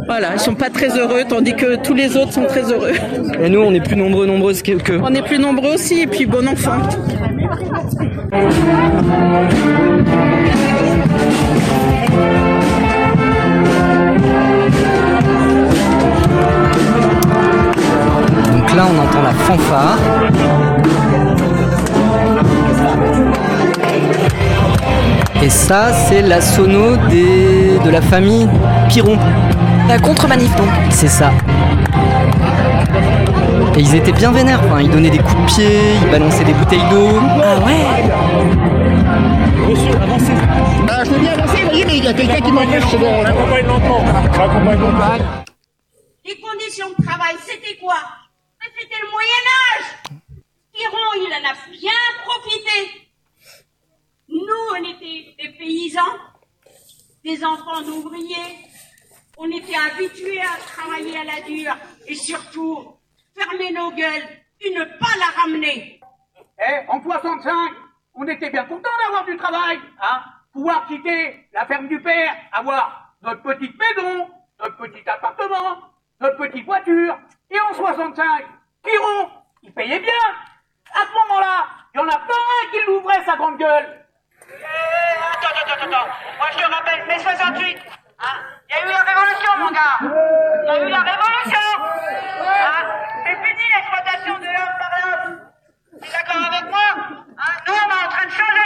Voilà 0.06 0.34
ils 0.34 0.40
sont 0.40 0.55
pas 0.55 0.70
très 0.70 0.96
heureux 0.96 1.25
tandis 1.28 1.55
que 1.55 1.76
tous 1.76 1.94
les 1.94 2.17
autres 2.17 2.32
sont 2.32 2.46
très 2.46 2.73
heureux. 2.73 2.93
Et 3.43 3.49
nous, 3.49 3.61
on 3.61 3.75
est 3.75 3.81
plus 3.81 3.96
nombreux, 3.96 4.26
nombreuses 4.26 4.62
que. 4.62 4.99
on 5.02 5.14
est 5.14 5.23
plus 5.23 5.38
nombreux 5.38 5.75
aussi 5.75 6.00
et 6.02 6.06
puis 6.06 6.26
bon 6.26 6.46
enfant 6.46 6.78
là, 18.76 18.87
on 18.93 18.99
entend 19.02 19.23
la 19.23 19.32
fanfare. 19.32 19.99
Et 25.43 25.50
ça, 25.50 25.93
c'est 25.93 26.23
la 26.23 26.40
sono 26.40 26.96
des... 27.08 27.78
de 27.84 27.90
la 27.90 28.00
famille 28.02 28.49
Piron. 28.88 29.19
La 29.88 29.99
contre-manif 29.99 30.55
donc. 30.56 30.69
C'est 30.90 31.08
ça. 31.08 31.32
Et 33.76 33.81
ils 33.81 33.94
étaient 33.94 34.12
bien 34.12 34.32
vénères, 34.32 34.61
enfin, 34.64 34.81
ils 34.81 34.90
donnaient 34.90 35.11
des 35.11 35.19
coups 35.19 35.40
de 35.40 35.46
pied, 35.46 35.69
ils 36.02 36.11
balançaient 36.11 36.44
des 36.44 36.55
bouteilles 36.55 36.88
d'eau. 36.90 37.08
Ah 37.43 37.58
ouais 37.64 37.84
Ah, 40.88 41.05
je 41.05 41.11
veux 41.11 41.19
bien 41.19 41.32
avancer, 41.32 41.62
voyez, 41.64 41.84
mais 41.84 41.99
il 41.99 42.05
y 42.05 42.08
a 42.08 42.14
quelqu'un 42.14 42.40
qui 42.40 42.52
m'empêche, 42.52 42.84
c'est 42.90 42.99
bon. 42.99 43.23
Les 46.25 46.37
conditions 46.40 46.88
de 46.99 47.05
travail, 47.05 47.37
c'était 47.46 47.76
quoi 47.81 47.96
Mais 48.61 48.67
C'était 48.81 49.00
le 49.02 49.11
Moyen 49.12 49.43
Âge. 49.69 49.87
Piron, 50.73 51.08
il 51.16 51.25
en 51.37 51.44
a 51.44 51.55
bien 51.71 51.91
profité. 52.25 53.11
Nous, 54.29 54.62
on 54.73 54.77
était 54.77 55.35
des 55.38 55.50
paysans, 55.50 56.00
des 57.25 57.44
enfants 57.44 57.83
d'ouvriers. 57.83 58.59
On 59.37 59.50
était 59.50 59.77
habitués 59.77 60.41
à 60.41 60.56
travailler 60.59 61.19
à 61.19 61.25
la 61.25 61.41
dure 61.43 61.77
et 62.06 62.15
surtout 62.15 62.97
fermer 63.37 63.71
nos 63.73 63.91
gueules 63.91 64.29
et 64.61 64.71
ne 64.71 64.85
pas 64.85 65.15
la 65.19 65.43
ramener. 65.43 66.00
Eh, 66.59 66.88
en 66.88 67.03
65, 67.03 67.73
on 68.15 68.27
était 68.29 68.49
bien 68.49 68.65
content 68.65 68.91
d'avoir 69.05 69.27
du 69.27 69.37
travail, 69.37 69.79
hein. 70.00 70.23
Pouvoir 70.53 70.87
quitter 70.87 71.49
la 71.53 71.67
ferme 71.67 71.87
du 71.87 72.00
père, 72.00 72.35
avoir 72.50 73.15
notre 73.21 73.43
petite 73.43 73.77
maison, 73.79 74.31
notre 74.59 74.77
petit 74.79 75.06
appartement, 75.06 75.83
notre 76.19 76.38
petite 76.38 76.65
voiture. 76.65 77.19
Et 77.50 77.61
en 77.61 77.75
65, 77.75 78.47
Piron, 78.83 79.31
il 79.62 79.75
payait 79.75 80.00
bien. 80.00 80.45
À 80.94 81.00
ce 81.06 81.12
moment-là, 81.12 81.67
il 81.94 81.99
y 81.99 82.03
en 82.03 82.09
a 82.09 82.19
pas 82.19 82.35
un 82.35 82.71
qui 82.71 82.79
l'ouvrait 82.87 83.25
sa 83.25 83.37
grande 83.37 83.59
gueule. 83.59 84.05
Attends, 85.33 85.49
attends, 85.62 85.85
attends. 85.85 86.09
Moi, 86.38 86.47
je 86.53 86.56
te 86.59 86.73
rappelle, 86.73 87.06
mai 87.06 87.19
68. 87.19 87.79
Hein 88.19 88.25
Il 88.69 88.75
y 88.75 88.79
a 88.79 88.87
eu 88.87 88.91
la 88.91 89.03
révolution, 89.03 89.50
mon 89.59 89.71
gars. 89.71 89.99
Il 90.00 90.67
y 90.67 90.71
a 90.71 90.81
eu 90.83 90.88
la 90.88 91.00
révolution. 91.00 91.67
Hein 92.41 92.85
C'est 93.25 93.37
fini 93.37 93.62
l'exploitation 93.75 94.38
de 94.38 94.47
l'homme 94.47 94.77
par 94.79 94.91
l'homme. 95.03 95.41
Tu 96.03 96.09
es 96.09 96.12
d'accord 96.12 96.43
avec 96.53 96.71
moi 96.71 96.88
hein? 96.97 97.53
Nous, 97.67 97.75
on 97.75 97.88
est 97.91 98.06
en 98.06 98.09
train 98.11 98.27
de 98.27 98.31
changer 98.31 98.65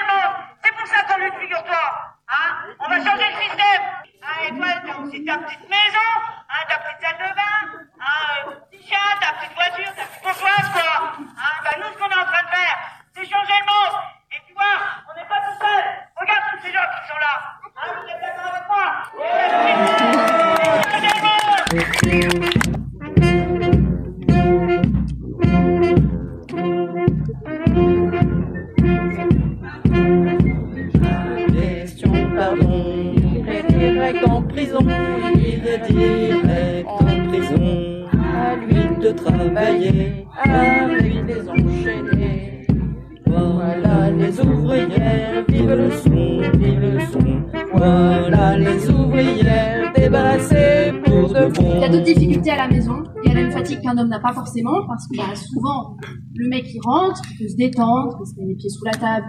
Voilà 47.91 48.57
les 48.57 48.89
ouvrières, 48.89 49.93
débarrassées 49.95 50.93
pour. 51.05 51.31
Il 51.61 51.81
y 51.81 51.85
a 51.85 51.89
d'autres 51.89 52.05
difficultés 52.05 52.51
à 52.51 52.57
la 52.57 52.69
maison. 52.69 53.03
Il 53.25 53.29
y 53.29 53.33
a 53.33 53.35
même 53.35 53.51
fatigue 53.51 53.81
qu'un 53.81 53.97
homme 53.99 54.09
n'a 54.09 54.21
pas 54.21 54.33
forcément, 54.33 54.87
parce 54.87 55.09
que 55.09 55.17
bah, 55.17 55.35
souvent, 55.35 55.97
le 56.35 56.49
mec 56.49 56.67
il 56.73 56.81
rentre, 56.85 57.21
il 57.33 57.39
peut 57.39 57.49
se 57.49 57.57
détendre, 57.57 58.17
il 58.21 58.27
se 58.27 58.39
met 58.39 58.47
les 58.47 58.55
pieds 58.55 58.71
sous 58.71 58.85
la 58.85 58.93
table. 58.93 59.27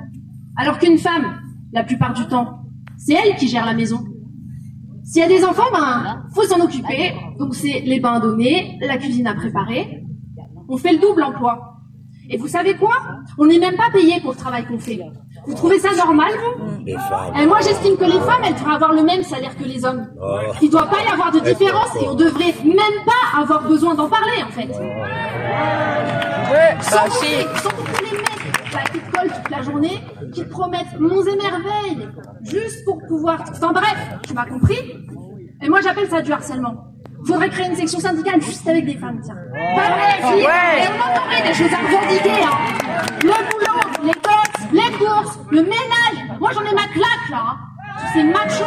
Alors 0.58 0.78
qu'une 0.78 0.98
femme, 0.98 1.26
la 1.74 1.84
plupart 1.84 2.14
du 2.14 2.26
temps, 2.28 2.60
c'est 2.98 3.14
elle 3.14 3.36
qui 3.36 3.48
gère 3.48 3.66
la 3.66 3.74
maison. 3.74 4.04
S'il 5.04 5.22
y 5.22 5.26
a 5.26 5.28
des 5.28 5.44
enfants, 5.44 5.72
ben, 5.74 6.24
faut 6.36 6.44
s'en 6.44 6.60
occuper. 6.62 7.14
Donc 7.40 7.56
c'est 7.56 7.82
les 7.82 8.00
bains 8.00 8.14
à 8.14 8.20
donner, 8.20 8.78
la 8.82 8.98
cuisine 8.98 9.28
à 9.28 9.34
préparer. 9.34 10.04
On 10.70 10.78
fait 10.78 10.94
le 10.94 11.00
double 11.00 11.24
emploi. 11.24 11.80
Et 12.30 12.38
vous 12.38 12.48
savez 12.48 12.76
quoi? 12.76 12.94
On 13.38 13.46
n'est 13.46 13.60
même 13.60 13.76
pas 13.76 13.90
payé 13.92 14.22
pour 14.22 14.32
le 14.32 14.38
travail 14.38 14.66
qu'on 14.66 14.80
fait. 14.80 15.00
Vous 15.48 15.56
trouvez 15.56 15.80
ça 15.80 15.90
normal, 15.96 16.32
vous 16.38 16.88
Et 16.88 17.46
moi, 17.46 17.60
j'estime 17.62 17.98
que 17.98 18.06
les 18.06 18.20
femmes, 18.20 18.44
elles 18.46 18.54
devraient 18.54 18.76
avoir 18.76 18.94
le 18.94 19.04
même 19.04 19.24
salaire 19.24 19.56
que 19.58 19.64
les 19.64 19.84
hommes. 19.84 20.08
Il 20.62 20.70
doit 20.70 20.88
pas 20.88 21.02
y 21.08 21.12
avoir 21.12 21.32
de 21.32 21.40
différence 21.40 21.96
et 22.02 22.08
on 22.08 22.14
devrait 22.14 22.54
même 22.64 23.06
pas 23.06 23.42
avoir 23.42 23.64
besoin 23.64 23.96
d'en 23.96 24.08
parler, 24.08 24.44
en 24.48 24.52
fait. 24.52 24.72
Sans 26.82 27.04
compter, 27.04 27.48
sans 27.64 27.70
compter 27.70 28.06
les 28.12 28.18
mecs 28.18 28.74
là, 28.74 28.80
qui 28.92 29.00
te 29.00 29.18
collent 29.18 29.32
toute 29.32 29.50
la 29.50 29.62
journée, 29.62 30.02
qui 30.34 30.44
te 30.44 30.50
promettent 30.50 31.00
monts 31.00 31.24
et 31.24 31.36
merveilles, 31.36 32.08
juste 32.44 32.84
pour 32.86 32.98
pouvoir... 33.08 33.44
Enfin 33.52 33.72
bref, 33.72 33.96
tu 34.28 34.34
m'as 34.34 34.46
compris 34.46 34.80
Et 35.62 35.70
moi, 35.70 35.80
j'appelle 35.82 36.10
ça 36.10 36.22
du 36.22 36.32
harcèlement. 36.32 36.76
Faudrait 37.26 37.50
créer 37.50 37.68
une 37.68 37.76
section 37.76 38.00
syndicale 38.00 38.42
juste 38.42 38.68
avec 38.68 38.86
des 38.86 38.96
femmes, 38.96 39.20
tiens. 39.24 39.38
Pas 39.54 39.90
vrai, 39.92 40.34
filles 40.34 40.42
Et 40.42 40.88
on 40.88 41.00
en 41.04 41.12
aurait 41.22 41.48
des 41.48 41.54
choses 41.54 41.72
à 41.72 41.78
revendiquer, 41.78 42.44
hein. 42.44 42.58
Le 43.22 43.30
boulot, 43.30 43.71
le 45.52 45.62
ménage. 45.62 46.40
Moi, 46.40 46.52
j'en 46.54 46.62
ai 46.62 46.74
ma 46.74 46.88
claque, 46.88 47.30
là. 47.30 47.58
C'est 48.14 48.24
macho. 48.24 48.66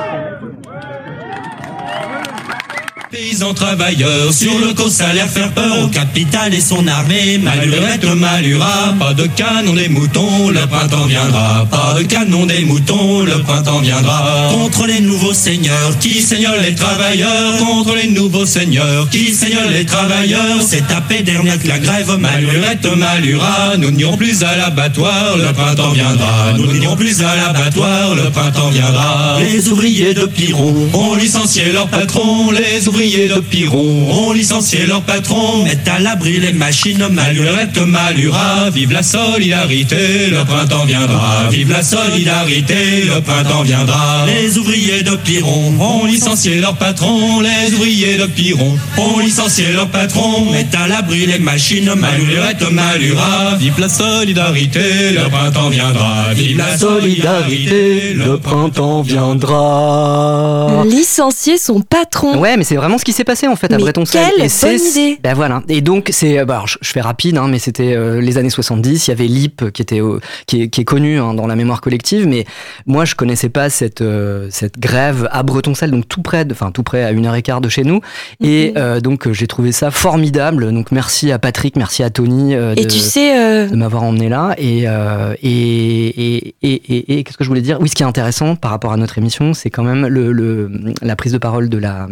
Paysans 3.14 3.54
travailleurs, 3.54 4.33
sur 4.33 4.59
le 4.59 4.75
co 4.75 4.88
salaire 4.90 5.28
faire 5.28 5.52
peur 5.52 5.85
au 5.85 5.87
capital 5.87 6.52
et 6.52 6.61
son 6.61 6.85
armée. 6.88 7.38
Malurette, 7.38 8.04
Malura, 8.06 8.92
pas 8.99 9.14
de 9.14 9.28
canon 9.28 9.75
des 9.75 9.88
moutons, 9.88 10.49
le 10.49 10.66
printemps 10.66 11.06
viendra. 11.06 11.64
Pas 11.71 11.94
de 11.97 12.02
canon 12.02 12.44
des 12.44 12.64
moutons, 12.64 13.21
le 13.21 13.40
printemps 13.40 13.78
viendra. 13.78 14.49
Contre 14.50 14.87
les 14.88 15.00
nouveaux 15.00 15.33
seigneurs 15.33 15.97
qui 16.00 16.23
seignent 16.23 16.49
les 16.61 16.75
travailleurs, 16.75 17.56
contre 17.59 17.94
les 17.94 18.09
nouveaux 18.11 18.47
seigneurs 18.47 19.09
qui 19.11 19.33
seignent 19.33 19.71
les 19.71 19.85
travailleurs. 19.85 20.61
C'est 20.66 20.88
tapé 20.88 21.23
dernière 21.23 21.62
que 21.62 21.68
la 21.68 21.78
grève, 21.78 22.18
Malurette, 22.18 22.88
Malura. 22.97 23.76
Nous 23.78 23.92
n'irons 23.92 24.16
plus 24.16 24.42
à 24.42 24.56
l'abattoir, 24.56 25.37
le 25.37 25.52
printemps 25.52 25.92
viendra. 25.92 26.52
Nous 26.56 26.66
n'irons 26.73 26.97
plus 26.97 27.23
à 27.23 27.37
l'abattoir, 27.37 28.16
le 28.16 28.28
printemps 28.30 28.71
viendra. 28.71 29.38
Les 29.38 29.68
ouvriers 29.68 30.14
de 30.14 30.26
Piron 30.26 30.88
ont 30.92 31.14
licencié 31.14 31.71
leur 31.71 31.87
patron, 31.87 32.50
les 32.50 32.88
ouvriers 32.88 33.03
de 33.04 33.40
Piron 33.40 34.11
ont 34.11 34.32
licencié 34.32 34.87
leur 34.87 35.02
patron, 35.02 35.62
mettent 35.64 35.87
à 35.88 35.99
l'abri 35.99 36.40
les 36.40 36.54
machines, 36.54 37.06
malurette, 37.11 37.76
malura, 37.76 38.70
vive 38.70 38.92
la 38.92 39.02
solidarité, 39.02 40.28
le 40.30 40.42
printemps 40.44 40.87
viendra, 40.87 41.49
vive 41.50 41.70
la 41.70 41.82
solidarité, 41.82 43.02
le 43.04 43.20
printemps 43.20 43.62
viendra. 43.62 44.25
Les 44.26 44.56
ouvriers 44.56 45.02
de 45.02 45.16
Piron 45.16 45.75
ont 45.78 46.06
licencié 46.06 46.61
leur 46.61 46.76
patron, 46.76 47.40
les 47.40 47.75
ouvriers 47.75 48.16
de 48.16 48.25
Piron 48.25 48.78
ont 48.96 49.18
licencié 49.18 49.66
leur 49.73 49.88
patron, 49.88 50.50
mettent 50.50 50.75
à 50.75 50.88
l'abri 50.88 51.26
les 51.26 51.38
machines, 51.38 51.92
malurette, 51.94 52.70
malura, 52.73 53.56
vive 53.58 53.78
la 53.78 53.90
solidarité, 53.90 55.11
le 55.12 55.28
printemps 55.28 55.68
viendra, 55.68 56.32
vive 56.32 56.56
la 56.56 56.78
solidarité, 56.78 58.14
le 58.14 58.38
printemps 58.38 59.02
viendra. 59.02 60.84
Licencier 60.87 61.58
son 61.58 61.82
patron. 61.82 62.38
Ouais, 62.38 62.56
mais 62.56 62.64
c'est 62.64 62.76
vraiment 62.76 62.93
ce 62.98 63.04
qui 63.04 63.12
s'est 63.12 63.24
passé 63.24 63.46
en 63.46 63.56
fait 63.56 63.72
à 63.72 63.76
Mais 63.76 63.82
Bretonceil. 63.82 64.26
quelle 64.36 64.44
Et 64.46 64.48
c'est- 64.48 64.76
bonne 64.78 64.86
idée. 64.86 65.18
Ben 65.22 65.34
voilà. 65.34 65.62
Et 65.68 65.80
donc 65.80 66.08
c'est, 66.12 66.38
euh, 66.38 66.44
bah, 66.44 66.54
alors, 66.54 66.66
je, 66.66 66.78
je 66.80 66.90
fais 66.90 67.00
rapide, 67.00 67.36
hein, 67.38 67.48
mais 67.48 67.58
c'était 67.58 67.94
euh, 67.94 68.20
les 68.20 68.38
années 68.38 68.50
70. 68.50 69.06
Il 69.06 69.10
y 69.10 69.12
avait 69.12 69.26
l'IP 69.26 69.70
qui 69.72 69.82
était 69.82 70.00
au- 70.00 70.20
qui, 70.46 70.62
est, 70.62 70.68
qui 70.68 70.80
est 70.80 70.84
connu 70.84 71.18
hein, 71.18 71.34
dans 71.34 71.46
la 71.46 71.56
mémoire 71.56 71.80
collective, 71.80 72.26
mais 72.26 72.44
moi 72.86 73.04
je 73.04 73.14
connaissais 73.14 73.48
pas 73.48 73.70
cette 73.70 74.00
euh, 74.00 74.48
cette 74.50 74.78
grève 74.78 75.28
à 75.32 75.42
Bretonceil, 75.42 75.90
donc 75.90 76.08
tout 76.08 76.22
près, 76.22 76.44
de- 76.44 76.52
enfin 76.52 76.70
tout 76.70 76.82
près 76.82 77.02
à 77.04 77.10
une 77.10 77.26
heure 77.26 77.34
et 77.34 77.42
quart 77.42 77.60
de 77.60 77.68
chez 77.68 77.84
nous. 77.84 78.00
Et 78.42 78.68
Mhm. 78.70 78.74
euh, 78.76 79.00
donc 79.00 79.26
euh, 79.26 79.32
j'ai 79.32 79.46
trouvé 79.46 79.72
ça 79.72 79.90
formidable. 79.90 80.72
Donc 80.72 80.90
merci 80.92 81.32
à 81.32 81.38
Patrick, 81.38 81.76
merci 81.76 82.02
à 82.02 82.10
Tony 82.10 82.54
euh, 82.54 82.74
Et 82.76 82.84
de, 82.84 82.90
tu 82.90 82.98
sais, 82.98 83.38
euh, 83.38 83.68
de 83.68 83.76
m'avoir 83.76 84.02
emmené 84.04 84.28
là. 84.28 84.54
Et 84.58 84.84
euh, 84.86 85.34
et 85.42 85.54
et, 85.54 86.54
et, 86.62 86.72
et- 86.72 87.18
et 87.18 87.24
qu'est-ce 87.24 87.36
que 87.36 87.44
je 87.44 87.48
voulais 87.48 87.60
dire? 87.60 87.78
Oui, 87.80 87.88
ce 87.88 87.94
qui 87.94 88.02
est 88.02 88.06
intéressant 88.06 88.56
par 88.56 88.70
rapport 88.70 88.92
à 88.92 88.96
notre 88.96 89.18
émission, 89.18 89.54
c'est 89.54 89.70
quand 89.70 89.82
même 89.82 90.06
le, 90.06 90.32
le 90.32 90.70
la 91.02 91.16
prise 91.16 91.32
de 91.32 91.38
parole 91.38 91.68
de 91.68 91.78
la 91.78 92.08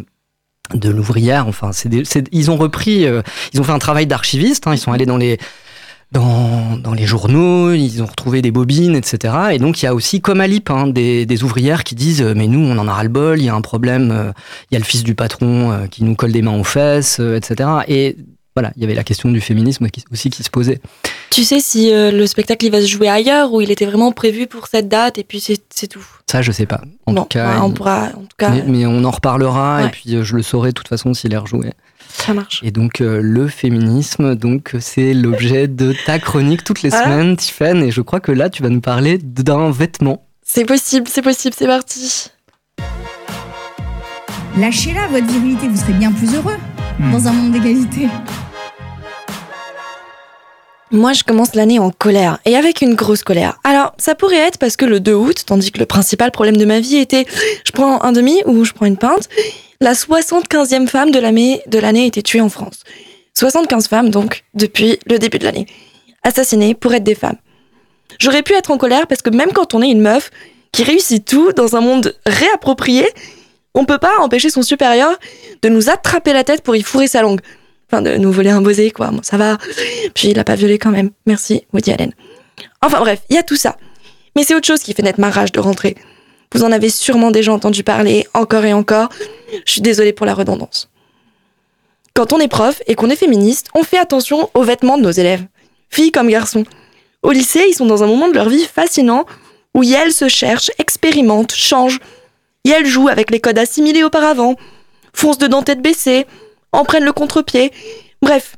de 0.75 0.91
l'ouvrière. 0.91 1.47
Enfin, 1.47 1.71
ils 2.33 2.51
ont 2.51 2.57
repris, 2.57 3.07
euh, 3.07 3.23
ils 3.53 3.61
ont 3.61 3.65
fait 3.65 3.73
un 3.73 3.79
travail 3.79 4.07
d'archiviste. 4.07 4.67
hein, 4.67 4.75
ils 4.75 4.79
sont 4.79 4.93
allés 4.93 5.07
dans 5.07 5.17
les 5.17 5.39
dans, 6.11 6.77
dans 6.77 6.93
les 6.93 7.07
journaux, 7.07 7.73
ils 7.73 8.03
ont 8.03 8.07
retrouvé 8.07 8.43
des 8.43 8.51
bobines, 8.51 8.95
etc. 8.95 9.35
Et 9.53 9.59
donc 9.59 9.81
il 9.81 9.87
y 9.87 9.89
a 9.89 9.95
aussi, 9.95 10.21
comme 10.21 10.43
à 10.43 10.47
l'IP, 10.47 10.69
hein, 10.71 10.87
des, 10.87 11.25
des 11.25 11.43
ouvrières 11.43 11.85
qui 11.85 11.95
disent 11.95 12.21
euh, 12.21 12.35
mais 12.37 12.49
nous 12.49 12.61
on 12.61 12.77
en 12.77 12.87
a 12.87 12.93
ras 12.93 13.03
le 13.03 13.09
bol, 13.09 13.41
il 13.41 13.47
y 13.47 13.49
a 13.49 13.55
un 13.55 13.63
problème, 13.63 14.11
euh, 14.11 14.33
il 14.71 14.75
y 14.75 14.77
a 14.77 14.79
le 14.79 14.85
fils 14.85 15.05
du 15.05 15.15
patron 15.15 15.89
qui 15.91 16.05
nous 16.05 16.15
colle 16.15 16.33
des 16.33 16.43
mains 16.43 16.59
aux 16.59 16.65
fesses, 16.65 17.19
etc. 17.19 17.71
Et 17.89 18.17
voilà, 18.55 18.73
il 18.77 18.83
y 18.83 18.85
avait 18.85 18.95
la 18.95 19.05
question 19.05 19.31
du 19.31 19.41
féminisme 19.41 19.87
aussi 20.13 20.29
qui 20.29 20.43
se 20.43 20.51
posait. 20.51 20.81
tu 21.31 21.45
sais 21.45 21.61
si 21.61 21.91
le 21.91 22.27
spectacle 22.27 22.67
il 22.67 22.73
va 22.73 22.83
se 22.83 22.87
jouer 22.87 23.09
ailleurs 23.09 23.55
ou 23.55 23.63
il 23.63 23.71
était 23.71 23.87
vraiment 23.87 24.13
prévu 24.13 24.47
pour 24.47 24.67
cette 24.67 24.89
date 24.89 25.17
et 25.17 25.25
puis 25.25 25.41
c'est 25.41 25.87
tout? 25.89 26.05
Ça, 26.33 26.41
je 26.41 26.51
sais 26.51 26.65
pas. 26.65 26.81
En 27.05 27.15
tout 27.15 27.25
cas, 27.27 27.61
on 27.63 27.69
il- 27.69 27.75
pourra, 27.75 28.05
en 28.17 28.23
tout 28.23 28.37
cas, 28.39 28.49
mais, 28.49 28.65
mais 28.67 28.87
on 28.87 29.05
en 29.05 29.11
reparlera 29.11 29.85
et 29.85 29.89
puis 29.91 30.15
euh, 30.17 30.25
je 30.25 30.35
le 30.35 30.43
saurai 30.43 30.71
de 30.71 30.75
toute 30.75 30.89
façon 30.89 31.13
s'il 31.13 31.35
est 31.35 31.37
rejoué. 31.37 31.73
ça 32.09 32.33
marche. 32.33 32.61
Et 32.63 32.71
donc 32.71 33.03
euh, 33.03 33.21
le 33.23 33.49
féminisme, 33.49 34.35
donc 34.35 34.75
c'est 34.81 35.13
l'objet 35.13 35.69
de 35.69 35.95
ta 36.07 36.19
chronique 36.19 36.65
toutes 36.65 36.81
les 36.81 36.89
Voilà. 36.89 37.05
semaines, 37.05 37.37
Tiffen, 37.37 37.83
et 37.83 37.91
je 37.91 38.01
crois 38.01 38.21
que 38.21 38.33
là 38.33 38.49
tu 38.49 38.63
vas 38.63 38.71
nous 38.71 38.81
parler 38.81 39.19
d'un 39.19 39.71
vêtement. 39.71 40.25
C'est 40.43 40.65
possible, 40.65 41.07
c'est 41.07 41.21
possible, 41.23 41.55
c'est 41.59 41.67
parti. 41.67 42.31
Lâchez-la, 44.57 45.09
votre 45.09 45.27
virilité, 45.27 45.69
vous 45.69 45.77
serez 45.77 45.93
bien 45.95 46.13
plus 46.13 46.35
heureux 46.35 46.57
dans 47.13 47.27
un 47.29 47.33
monde 47.33 47.53
d'égalité. 47.53 48.09
Moi, 50.95 51.15
je 51.15 51.25
commence 51.25 51.55
l'année 51.55 51.79
en 51.79 51.91
colère, 51.91 52.39
et 52.45 52.55
avec 52.55 52.83
une 52.83 52.95
grosse 52.95 53.23
colère. 53.23 53.59
Alors, 53.65 53.95
ça 53.97 54.15
pourrait 54.15 54.37
être 54.37 54.59
parce 54.59 54.77
que 54.77 54.85
le 54.85 55.01
2 55.01 55.15
août, 55.15 55.45
tandis 55.47 55.73
que 55.73 55.79
le 55.79 55.87
principal 55.87 56.31
problème 56.31 56.59
de 56.59 56.67
ma 56.67 56.81
vie 56.81 56.99
était 56.99 57.25
je 57.65 57.73
prends 57.73 58.03
un 58.03 58.13
demi 58.13 58.43
ou 58.45 58.63
je 58.65 58.75
prends 58.75 58.85
une 58.85 58.99
pinte, 58.99 59.31
la 59.81 59.95
75e 59.95 60.87
femme 60.87 61.11
de 61.11 61.19
l'année 61.19 62.07
était 62.07 62.21
tuée 62.21 62.43
en 62.43 62.51
France. 62.51 62.85
75 63.33 63.89
femmes, 63.89 64.11
donc, 64.11 64.45
depuis 64.53 64.99
le 65.07 65.19
début 65.19 65.39
de 65.39 65.45
l'année. 65.45 65.67
Assassinées 66.25 66.75
pour 66.75 66.93
être 66.93 67.05
des 67.05 67.15
femmes. 67.15 67.39
J'aurais 68.19 68.43
pu 68.43 68.53
être 68.53 68.71
en 68.71 68.77
colère 68.77 69.07
parce 69.07 69.23
que 69.23 69.31
même 69.31 69.53
quand 69.53 69.73
on 69.73 69.81
est 69.81 69.91
une 69.91 70.03
meuf 70.03 70.31
qui 70.73 70.83
réussit 70.85 71.25
tout 71.25 71.53
dans 71.55 71.75
un 71.75 71.81
monde 71.81 72.15
réapproprié, 72.27 73.09
on 73.73 73.87
peut 73.87 73.97
pas 73.97 74.19
empêcher 74.21 74.51
son 74.51 74.61
supérieur 74.61 75.19
de 75.63 75.71
nous 75.71 75.89
attraper 75.89 76.35
la 76.35 76.45
tête 76.45 76.63
pour 76.63 76.77
y 76.77 76.83
fourrer 76.83 77.07
sa 77.07 77.23
langue. 77.23 77.41
De 78.01 78.17
nous 78.17 78.33
voler 78.33 78.49
un 78.49 78.63
bosé, 78.63 78.91
quoi. 78.91 79.09
Bon, 79.09 79.21
ça 79.23 79.37
va. 79.37 79.59
Puis 80.15 80.29
il 80.29 80.39
a 80.39 80.45
pas 80.45 80.55
violé 80.55 80.79
quand 80.79 80.91
même. 80.91 81.11
Merci, 81.27 81.67
Woody 81.75 81.93
Allen. 81.93 82.13
Enfin 82.81 83.01
bref, 83.01 83.21
il 83.29 83.37
y 83.37 83.39
a 83.39 83.43
tout 83.43 83.57
ça. 83.57 83.77
Mais 84.35 84.45
c'est 84.45 84.55
autre 84.55 84.67
chose 84.67 84.81
qui 84.81 84.95
fait 84.95 85.03
naître 85.03 85.21
ma 85.21 85.31
rage 85.31 85.53
de 85.53 85.61
rentrer. 85.61 85.97
Vous 86.55 86.65
en 86.65 86.73
avez 86.73 86.89
sûrement 86.89 87.31
déjà 87.31 87.53
entendu 87.53 87.83
parler, 87.83 88.27
encore 88.35 88.65
et 88.65 88.73
encore. 88.73 89.11
Je 89.67 89.73
suis 89.73 89.81
désolée 89.83 90.13
pour 90.13 90.27
la 90.27 90.35
redondance. 90.35 90.89
Quand 92.15 92.33
on 92.33 92.41
est 92.41 92.49
prof 92.49 92.83
et 92.87 92.95
qu'on 92.95 93.11
est 93.11 93.17
féministe, 93.17 93.69
on 93.75 93.83
fait 93.83 93.99
attention 93.99 94.51
aux 94.55 94.63
vêtements 94.63 94.99
de 94.99 95.03
nos 95.03 95.11
élèves, 95.11 95.45
filles 95.89 96.13
comme 96.13 96.29
garçons. 96.29 96.65
Au 97.23 97.31
lycée, 97.31 97.65
ils 97.69 97.75
sont 97.75 97.87
dans 97.87 98.03
un 98.03 98.07
moment 98.07 98.29
de 98.29 98.35
leur 98.35 98.49
vie 98.49 98.65
fascinant 98.65 99.25
où 99.75 99.83
elles 99.83 100.13
se 100.13 100.29
cherchent, 100.29 100.71
expérimentent, 100.79 101.55
changent. 101.55 102.01
elles 102.67 102.87
jouent 102.87 103.09
avec 103.09 103.31
les 103.31 103.41
codes 103.41 103.59
assimilés 103.59 104.05
auparavant, 104.05 104.57
foncent 105.15 105.39
dedans 105.39 105.63
tête 105.63 105.81
baissée, 105.81 106.27
en 106.73 106.85
prennent 106.85 107.05
le 107.05 107.13
contre-pied. 107.13 107.73
Bref, 108.21 108.57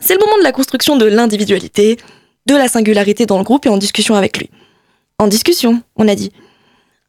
c'est 0.00 0.14
le 0.14 0.20
moment 0.20 0.38
de 0.38 0.42
la 0.42 0.52
construction 0.52 0.96
de 0.96 1.06
l'individualité, 1.06 1.98
de 2.46 2.54
la 2.54 2.68
singularité 2.68 3.26
dans 3.26 3.38
le 3.38 3.44
groupe 3.44 3.66
et 3.66 3.68
en 3.68 3.76
discussion 3.76 4.14
avec 4.14 4.38
lui. 4.38 4.50
En 5.18 5.26
discussion, 5.26 5.82
on 5.96 6.08
a 6.08 6.14
dit. 6.14 6.32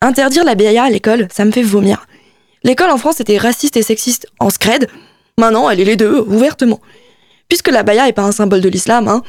Interdire 0.01 0.43
la 0.43 0.55
BIA 0.55 0.83
à 0.83 0.89
l'école, 0.89 1.27
ça 1.31 1.45
me 1.45 1.51
fait 1.51 1.61
vomir. 1.61 2.07
L'école 2.63 2.89
en 2.89 2.97
France 2.97 3.19
était 3.19 3.37
raciste 3.37 3.77
et 3.77 3.83
sexiste 3.83 4.27
en 4.39 4.49
scred. 4.49 4.87
Maintenant, 5.37 5.69
elle 5.69 5.79
est 5.79 5.85
les 5.85 5.95
deux, 5.95 6.19
ouvertement. 6.19 6.81
Puisque 7.47 7.69
la 7.69 7.83
baya 7.83 8.07
est 8.07 8.13
pas 8.13 8.23
un 8.23 8.31
symbole 8.31 8.61
de 8.61 8.69
l'islam, 8.69 9.07
hein. 9.07 9.23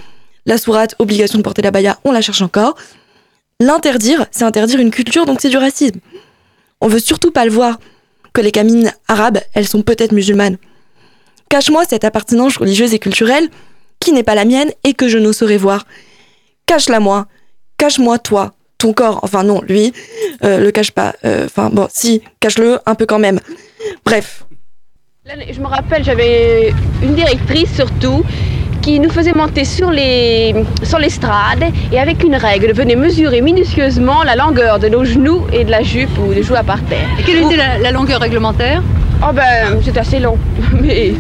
La 0.45 0.59
sourate, 0.59 0.97
obligation 0.99 1.38
de 1.38 1.42
porter 1.42 1.62
la 1.62 1.71
baya, 1.71 1.99
on 2.04 2.11
la 2.11 2.21
cherche 2.21 2.42
encore. 2.42 2.75
L'interdire, 3.61 4.26
c'est 4.33 4.42
interdire 4.42 4.81
une 4.81 4.90
culture, 4.90 5.25
donc 5.25 5.40
c'est 5.40 5.49
du 5.49 5.57
racisme. 5.57 6.00
On 6.81 6.88
veut 6.88 6.99
surtout 6.99 7.31
pas 7.31 7.45
le 7.45 7.52
voir, 7.52 7.78
que 8.33 8.40
les 8.40 8.50
camines 8.50 8.92
arabes, 9.07 9.38
elles 9.54 9.69
sont 9.69 9.83
peut-être 9.83 10.12
musulmanes. 10.12 10.57
Cache-moi 11.52 11.85
cette 11.87 12.04
appartenance 12.04 12.56
religieuse 12.56 12.94
et 12.94 12.99
culturelle 12.99 13.47
qui 14.00 14.12
n'est 14.12 14.23
pas 14.23 14.35
la 14.35 14.47
mienne 14.47 14.71
et 14.85 14.94
que 14.94 15.06
je 15.06 15.18
ne 15.18 15.30
voir. 15.59 15.85
Cache-la 16.64 16.99
moi. 16.99 17.26
Cache-moi 17.76 18.18
toi. 18.18 18.54
Ton 18.78 18.94
corps. 18.94 19.21
Enfin 19.23 19.42
non, 19.42 19.61
lui, 19.61 19.92
euh, 20.44 20.61
le 20.61 20.71
cache 20.71 20.92
pas. 20.92 21.14
Euh, 21.26 21.44
Enfin 21.44 21.68
bon, 21.68 21.88
si, 21.92 22.23
cache-le 22.40 22.78
un 22.87 22.94
peu 22.94 23.04
quand 23.04 23.18
même. 23.18 23.38
Bref. 24.02 24.47
Je 25.26 25.61
me 25.61 25.66
rappelle, 25.66 26.02
j'avais 26.02 26.73
une 27.02 27.14
directrice 27.14 27.75
surtout 27.75 28.25
qui 28.82 28.98
nous 29.00 29.10
faisait 29.10 29.32
monter 29.32 29.64
sur 29.64 29.90
les 29.90 30.54
sur 30.82 30.98
l'estrade 30.98 31.64
et 31.92 31.98
avec 31.98 32.24
une 32.24 32.34
règle 32.34 32.72
venait 32.72 32.96
mesurer 32.96 33.40
minutieusement 33.40 34.24
la 34.24 34.34
longueur 34.36 34.78
de 34.78 34.88
nos 34.88 35.04
genoux 35.04 35.46
et 35.52 35.64
de 35.64 35.70
la 35.70 35.82
jupe 35.82 36.18
ou 36.18 36.34
des 36.34 36.42
jouets 36.42 36.58
à 36.58 36.64
par 36.64 36.82
terre. 36.82 37.08
Et 37.18 37.22
quelle 37.22 37.42
était 37.44 37.56
la, 37.56 37.78
la 37.78 37.92
longueur 37.92 38.20
réglementaire? 38.20 38.82
Oh 39.22 39.32
ben 39.32 39.80
c'était 39.84 40.00
assez 40.00 40.18
long, 40.18 40.36
mais 40.80 41.14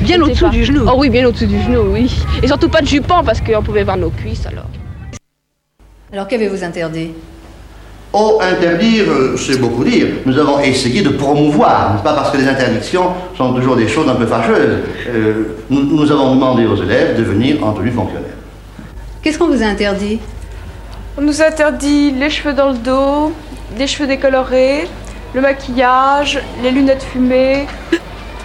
Bien 0.00 0.20
au-dessous 0.20 0.48
du 0.48 0.64
genou. 0.64 0.84
Oh 0.86 0.94
oui, 0.98 1.08
bien 1.08 1.24
au-dessous 1.26 1.46
du 1.46 1.60
genou, 1.62 1.92
oui. 1.92 2.14
Et 2.42 2.46
surtout 2.46 2.68
pas 2.68 2.82
de 2.82 2.86
jupon 2.86 3.22
parce 3.24 3.40
qu'on 3.40 3.62
pouvait 3.62 3.84
voir 3.84 3.96
nos 3.96 4.10
cuisses 4.10 4.44
alors. 4.46 4.66
Alors 6.12 6.28
qu'avez-vous 6.28 6.62
interdit? 6.62 7.12
Oh, 8.16 8.38
interdire, 8.40 9.10
euh, 9.10 9.36
c'est 9.36 9.60
beaucoup 9.60 9.82
dire. 9.82 10.06
Nous 10.24 10.38
avons 10.38 10.60
essayé 10.60 11.02
de 11.02 11.08
promouvoir, 11.08 11.92
n'est-ce 11.92 12.04
pas 12.04 12.12
Parce 12.12 12.30
que 12.30 12.36
les 12.36 12.46
interdictions 12.46 13.10
sont 13.36 13.52
toujours 13.54 13.74
des 13.74 13.88
choses 13.88 14.08
un 14.08 14.14
peu 14.14 14.24
fâcheuses. 14.24 14.84
Euh, 15.08 15.56
nous, 15.68 15.82
nous 15.82 16.12
avons 16.12 16.32
demandé 16.36 16.64
aux 16.64 16.76
élèves 16.76 17.18
de 17.18 17.24
venir 17.24 17.66
en 17.66 17.72
tenue 17.72 17.90
fonctionnelle. 17.90 18.36
Qu'est-ce 19.20 19.36
qu'on 19.36 19.48
vous 19.48 19.64
a 19.64 19.66
interdit? 19.66 20.20
On 21.18 21.22
nous 21.22 21.42
interdit 21.42 22.12
les 22.12 22.30
cheveux 22.30 22.52
dans 22.52 22.68
le 22.68 22.78
dos, 22.78 23.32
des 23.76 23.88
cheveux 23.88 24.06
décolorés, 24.06 24.86
le 25.34 25.40
maquillage, 25.40 26.40
les 26.62 26.70
lunettes 26.70 27.02
fumées, 27.02 27.66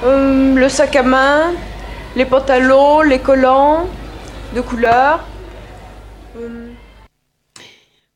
euh, 0.03 0.55
le 0.55 0.67
sac 0.67 0.95
à 0.95 1.03
main, 1.03 1.51
les 2.15 2.25
pantalons, 2.25 3.01
les 3.01 3.19
collants 3.19 3.85
de 4.55 4.61
couleur. 4.61 5.19
Euh, 6.39 6.68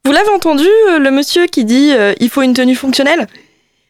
Vous 0.06 0.12
l'avez 0.12 0.32
entendu, 0.32 0.68
euh, 0.90 1.00
le 1.00 1.12
monsieur 1.12 1.46
qui 1.46 1.64
dit 1.64 1.92
euh, 1.94 2.14
il 2.20 2.30
faut 2.30 2.42
une 2.42 2.54
tenue 2.54 2.76
fonctionnelle? 2.76 3.26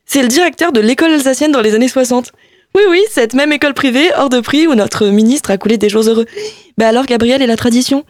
C'est 0.05 0.21
le 0.21 0.27
directeur 0.27 0.71
de 0.71 0.79
l'école 0.79 1.11
alsacienne 1.11 1.51
dans 1.51 1.61
les 1.61 1.73
années 1.73 1.87
60. 1.87 2.31
Oui, 2.75 2.83
oui, 2.87 3.01
cette 3.09 3.33
même 3.33 3.51
école 3.51 3.73
privée, 3.73 4.11
hors 4.15 4.29
de 4.29 4.39
prix, 4.39 4.67
où 4.67 4.75
notre 4.75 5.07
ministre 5.07 5.49
a 5.49 5.57
coulé 5.57 5.79
des 5.79 5.89
jours 5.89 6.03
heureux. 6.03 6.27
Bah 6.77 6.87
alors, 6.87 7.07
Gabriel 7.07 7.41
et 7.41 7.47
la 7.47 7.55
tradition 7.55 8.05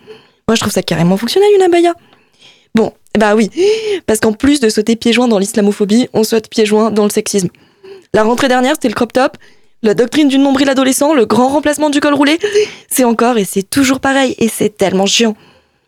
Moi, 0.49 0.55
je 0.55 0.59
trouve 0.59 0.73
ça 0.73 0.83
carrément 0.83 1.15
fonctionnel, 1.15 1.47
une 1.55 1.61
abaya. 1.61 1.93
Bon, 2.75 2.91
bah 3.17 3.35
oui, 3.35 3.49
parce 4.05 4.19
qu'en 4.19 4.33
plus 4.33 4.59
de 4.59 4.67
sauter 4.67 4.97
pieds 4.97 5.13
joints 5.13 5.29
dans 5.29 5.39
l'islamophobie, 5.39 6.09
on 6.11 6.25
saute 6.25 6.49
pieds 6.49 6.65
joints 6.65 6.91
dans 6.91 7.05
le 7.05 7.09
sexisme. 7.09 7.47
La 8.13 8.23
rentrée 8.23 8.49
dernière, 8.49 8.73
c'était 8.73 8.89
le 8.89 8.95
crop 8.95 9.13
top, 9.13 9.37
la 9.81 9.93
doctrine 9.93 10.27
du 10.27 10.39
nombril 10.39 10.67
adolescent, 10.69 11.13
le 11.13 11.25
grand 11.25 11.47
remplacement 11.47 11.89
du 11.89 12.01
col 12.01 12.15
roulé. 12.15 12.37
C'est 12.89 13.05
encore 13.05 13.37
et 13.37 13.45
c'est 13.45 13.63
toujours 13.63 14.01
pareil, 14.01 14.35
et 14.39 14.49
c'est 14.49 14.75
tellement 14.75 15.05
chiant. 15.05 15.37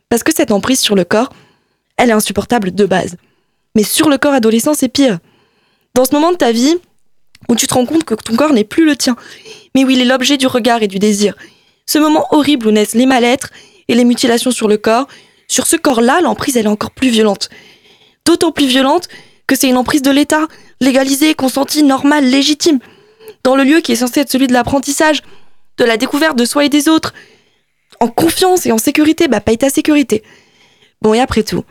Parce 0.08 0.24
que 0.24 0.34
cette 0.34 0.52
emprise 0.52 0.80
sur 0.80 0.96
le 0.96 1.04
corps, 1.04 1.30
elle 1.98 2.10
est 2.10 2.14
insupportable 2.14 2.74
de 2.74 2.86
base. 2.86 3.18
Mais 3.76 3.84
sur 3.84 4.10
le 4.10 4.18
corps 4.18 4.34
adolescent, 4.34 4.74
c'est 4.74 4.90
pire. 4.90 5.20
Dans 5.94 6.06
ce 6.06 6.14
moment 6.14 6.32
de 6.32 6.38
ta 6.38 6.52
vie, 6.52 6.78
où 7.50 7.56
tu 7.56 7.68
te 7.68 7.74
rends 7.74 7.86
compte 7.86 8.04
que 8.04 8.16
ton 8.16 8.36
corps 8.36 8.54
n'est 8.54 8.64
plus 8.64 8.86
le 8.86 8.96
tien, 8.96 9.16
mais 9.74 9.84
où 9.84 9.90
il 9.90 10.02
est 10.02 10.06
l'objet 10.06 10.38
du 10.38 10.48
regard 10.48 10.82
et 10.84 10.88
du 10.88 11.00
désir. 11.00 11.36
Ce 11.86 12.00
moment 12.00 12.26
horrible 12.32 12.68
où 12.68 12.72
naissent 12.72 12.96
les 12.96 13.06
mal-être 13.06 13.52
et 13.88 13.96
les 13.96 14.06
mutilations 14.06 14.52
sur 14.52 14.68
le 14.68 14.78
corps, 14.78 15.08
sur 15.48 15.68
ce 15.68 15.76
corps-là, 15.76 16.22
l'emprise, 16.22 16.58
elle 16.58 16.66
est 16.66 16.70
encore 16.70 16.92
plus 16.92 17.10
violente. 17.10 17.50
D'autant 18.26 18.52
plus 18.52 18.66
violente 18.66 19.08
que 19.46 19.56
c'est 19.56 19.70
une 19.70 19.78
emprise 19.78 20.02
de 20.02 20.10
l'État, 20.10 20.48
légalisée, 20.82 21.36
consentie, 21.36 21.84
normale, 21.84 22.26
légitime, 22.26 22.80
dans 23.44 23.56
le 23.56 23.64
lieu 23.64 23.82
qui 23.82 23.92
est 23.92 23.98
censé 23.98 24.22
être 24.22 24.32
celui 24.32 24.48
de 24.48 24.54
l'apprentissage, 24.54 25.22
de 25.78 25.86
la 25.86 25.98
découverte 25.98 26.38
de 26.38 26.46
soi 26.46 26.66
et 26.66 26.70
des 26.70 26.90
autres, 26.90 27.14
en 28.00 28.08
confiance 28.08 28.66
et 28.66 28.72
en 28.72 28.78
sécurité, 28.78 29.28
bah 29.28 29.40
paye 29.40 29.58
ta 29.58 29.70
sécurité. 29.70 30.24
Bon, 31.02 31.14
et 31.14 31.20
après 31.20 31.44
tout, 31.44 31.64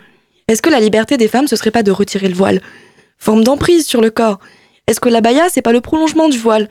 est-ce 0.48 0.62
que 0.62 0.70
la 0.70 0.80
liberté 0.80 1.16
des 1.16 1.28
femmes, 1.28 1.48
ce 1.48 1.56
serait 1.56 1.70
pas 1.70 1.82
de 1.82 1.90
retirer 1.90 2.28
le 2.28 2.34
voile? 2.34 2.60
Forme 3.18 3.44
d'emprise 3.44 3.86
sur 3.86 4.00
le 4.00 4.10
corps, 4.10 4.40
est-ce 4.86 5.00
que 5.00 5.08
la 5.08 5.22
baya, 5.22 5.48
c'est 5.48 5.62
pas 5.62 5.72
le 5.72 5.80
prolongement 5.80 6.28
du 6.28 6.38
voile? 6.38 6.68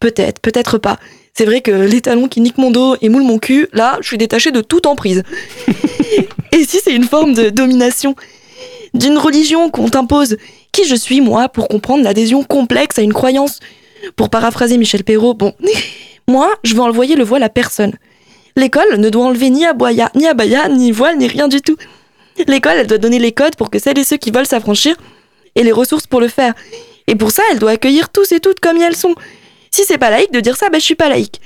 Peut-être, 0.00 0.40
peut-être 0.40 0.76
pas. 0.76 0.98
C'est 1.32 1.46
vrai 1.46 1.62
que 1.62 1.70
les 1.70 2.02
talons 2.02 2.28
qui 2.28 2.40
niquent 2.40 2.58
mon 2.58 2.70
dos 2.70 2.96
et 3.00 3.08
moulent 3.08 3.22
mon 3.22 3.38
cul, 3.38 3.68
là, 3.72 3.96
je 4.02 4.08
suis 4.08 4.18
détachée 4.18 4.50
de 4.50 4.60
toute 4.60 4.86
emprise. 4.86 5.22
et 6.52 6.64
si 6.64 6.80
c'est 6.82 6.94
une 6.94 7.04
forme 7.04 7.32
de 7.32 7.48
domination 7.48 8.14
D'une 8.92 9.16
religion 9.16 9.70
qu'on 9.70 9.88
t'impose 9.88 10.36
Qui 10.72 10.84
je 10.84 10.94
suis, 10.94 11.20
moi, 11.20 11.48
pour 11.48 11.68
comprendre 11.68 12.04
l'adhésion 12.04 12.44
complexe 12.44 12.98
à 12.98 13.02
une 13.02 13.14
croyance? 13.14 13.60
Pour 14.16 14.28
paraphraser 14.28 14.76
Michel 14.76 15.04
Perrault, 15.04 15.34
bon, 15.34 15.54
moi, 16.28 16.50
je 16.64 16.74
veux 16.74 16.82
envoyer 16.82 17.16
le 17.16 17.24
voile 17.24 17.42
à 17.42 17.48
personne. 17.48 17.94
L'école 18.56 18.98
ne 18.98 19.08
doit 19.08 19.24
enlever 19.24 19.48
ni 19.48 19.64
abaya, 19.64 20.10
ni 20.14 20.26
abaya, 20.26 20.68
ni 20.68 20.90
voile, 20.92 21.16
ni 21.16 21.28
rien 21.28 21.48
du 21.48 21.62
tout. 21.62 21.76
L'école, 22.46 22.76
elle 22.78 22.86
doit 22.86 22.98
donner 22.98 23.18
les 23.18 23.32
codes 23.32 23.56
pour 23.56 23.70
que 23.70 23.78
celles 23.78 23.98
et 23.98 24.04
ceux 24.04 24.16
qui 24.16 24.30
veulent 24.30 24.46
s'affranchir 24.46 24.96
aient 25.56 25.64
les 25.64 25.72
ressources 25.72 26.06
pour 26.06 26.20
le 26.20 26.28
faire. 26.28 26.54
Et 27.06 27.14
pour 27.14 27.30
ça, 27.30 27.42
elle 27.50 27.58
doit 27.58 27.72
accueillir 27.72 28.10
tous 28.10 28.32
et 28.32 28.40
toutes 28.40 28.60
comme 28.60 28.76
elles 28.76 28.96
sont. 28.96 29.14
Si 29.70 29.84
c'est 29.84 29.98
pas 29.98 30.10
laïque 30.10 30.32
de 30.32 30.40
dire 30.40 30.56
ça, 30.56 30.70
ben 30.70 30.78
je 30.78 30.84
suis 30.84 30.94
pas 30.94 31.08
laïque. 31.08 31.40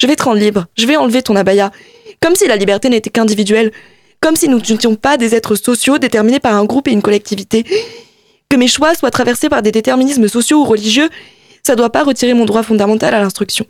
Je 0.00 0.06
vais 0.06 0.16
te 0.16 0.22
rendre 0.22 0.40
libre, 0.40 0.66
je 0.76 0.86
vais 0.86 0.96
enlever 0.96 1.22
ton 1.22 1.36
abaya. 1.36 1.70
Comme 2.20 2.34
si 2.34 2.46
la 2.46 2.56
liberté 2.56 2.88
n'était 2.88 3.10
qu'individuelle. 3.10 3.72
Comme 4.20 4.36
si 4.36 4.48
nous 4.48 4.58
n'étions 4.58 4.94
pas 4.94 5.16
des 5.16 5.34
êtres 5.34 5.56
sociaux 5.56 5.98
déterminés 5.98 6.40
par 6.40 6.54
un 6.54 6.64
groupe 6.64 6.88
et 6.88 6.92
une 6.92 7.02
collectivité. 7.02 7.64
Que 8.48 8.56
mes 8.56 8.68
choix 8.68 8.94
soient 8.94 9.10
traversés 9.10 9.48
par 9.48 9.62
des 9.62 9.72
déterminismes 9.72 10.28
sociaux 10.28 10.60
ou 10.60 10.64
religieux, 10.64 11.08
ça 11.62 11.74
doit 11.74 11.90
pas 11.90 12.04
retirer 12.04 12.32
mon 12.32 12.44
droit 12.44 12.62
fondamental 12.62 13.12
à 13.12 13.20
l'instruction. 13.20 13.66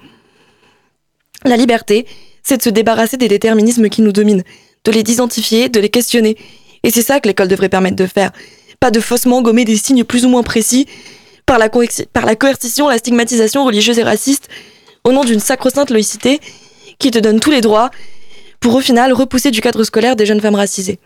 La 1.44 1.56
liberté, 1.56 2.06
c'est 2.42 2.58
de 2.58 2.62
se 2.62 2.70
débarrasser 2.70 3.16
des 3.16 3.28
déterminismes 3.28 3.88
qui 3.88 4.02
nous 4.02 4.12
dominent, 4.12 4.44
de 4.84 4.90
les 4.90 5.00
identifier, 5.00 5.68
de 5.68 5.80
les 5.80 5.88
questionner. 5.88 6.36
Et 6.86 6.90
c'est 6.90 7.02
ça 7.02 7.18
que 7.18 7.26
l'école 7.26 7.48
devrait 7.48 7.68
permettre 7.68 7.96
de 7.96 8.06
faire. 8.06 8.30
Pas 8.78 8.92
de 8.92 9.00
faussement 9.00 9.42
gommer 9.42 9.64
des 9.64 9.76
signes 9.76 10.04
plus 10.04 10.24
ou 10.24 10.28
moins 10.28 10.44
précis 10.44 10.86
par 11.44 11.58
la, 11.58 11.68
par 11.68 12.24
la 12.24 12.36
coercition, 12.36 12.88
la 12.88 12.98
stigmatisation 12.98 13.64
religieuse 13.64 13.98
et 13.98 14.04
raciste, 14.04 14.48
au 15.02 15.10
nom 15.10 15.24
d'une 15.24 15.40
sacro-sainte 15.40 15.90
laïcité 15.90 16.40
qui 17.00 17.10
te 17.10 17.18
donne 17.18 17.40
tous 17.40 17.50
les 17.50 17.60
droits, 17.60 17.90
pour 18.60 18.76
au 18.76 18.80
final 18.80 19.12
repousser 19.12 19.50
du 19.50 19.60
cadre 19.60 19.82
scolaire 19.82 20.14
des 20.14 20.26
jeunes 20.26 20.40
femmes 20.40 20.54
racisées. 20.54 21.00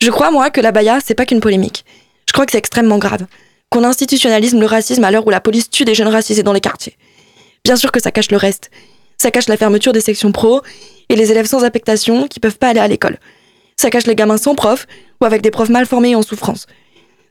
Je 0.00 0.10
crois, 0.10 0.30
moi, 0.30 0.50
que 0.50 0.60
la 0.60 0.70
baya, 0.70 1.00
c'est 1.04 1.14
pas 1.14 1.26
qu'une 1.26 1.40
polémique. 1.40 1.84
Je 2.28 2.32
crois 2.32 2.46
que 2.46 2.52
c'est 2.52 2.58
extrêmement 2.58 2.98
grave. 2.98 3.26
Qu'on 3.70 3.82
institutionnalise 3.82 4.54
le 4.54 4.66
racisme 4.66 5.02
à 5.02 5.10
l'heure 5.10 5.26
où 5.26 5.30
la 5.30 5.40
police 5.40 5.68
tue 5.68 5.84
des 5.84 5.96
jeunes 5.96 6.08
racisés 6.08 6.44
dans 6.44 6.52
les 6.52 6.60
quartiers. 6.60 6.96
Bien 7.64 7.74
sûr 7.74 7.90
que 7.90 8.00
ça 8.00 8.12
cache 8.12 8.30
le 8.30 8.36
reste. 8.36 8.70
Ça 9.18 9.32
cache 9.32 9.48
la 9.48 9.56
fermeture 9.56 9.92
des 9.92 10.00
sections 10.00 10.30
pro 10.30 10.62
et 11.08 11.16
les 11.16 11.32
élèves 11.32 11.46
sans 11.46 11.64
affectation 11.64 12.28
qui 12.28 12.38
peuvent 12.38 12.58
pas 12.58 12.68
aller 12.68 12.80
à 12.80 12.86
l'école. 12.86 13.18
Ça 13.80 13.88
cache 13.88 14.06
les 14.06 14.14
gamins 14.14 14.36
sans 14.36 14.54
prof 14.54 14.86
ou 15.22 15.24
avec 15.24 15.40
des 15.40 15.50
profs 15.50 15.70
mal 15.70 15.86
formés 15.86 16.10
et 16.10 16.14
en 16.14 16.20
souffrance. 16.20 16.66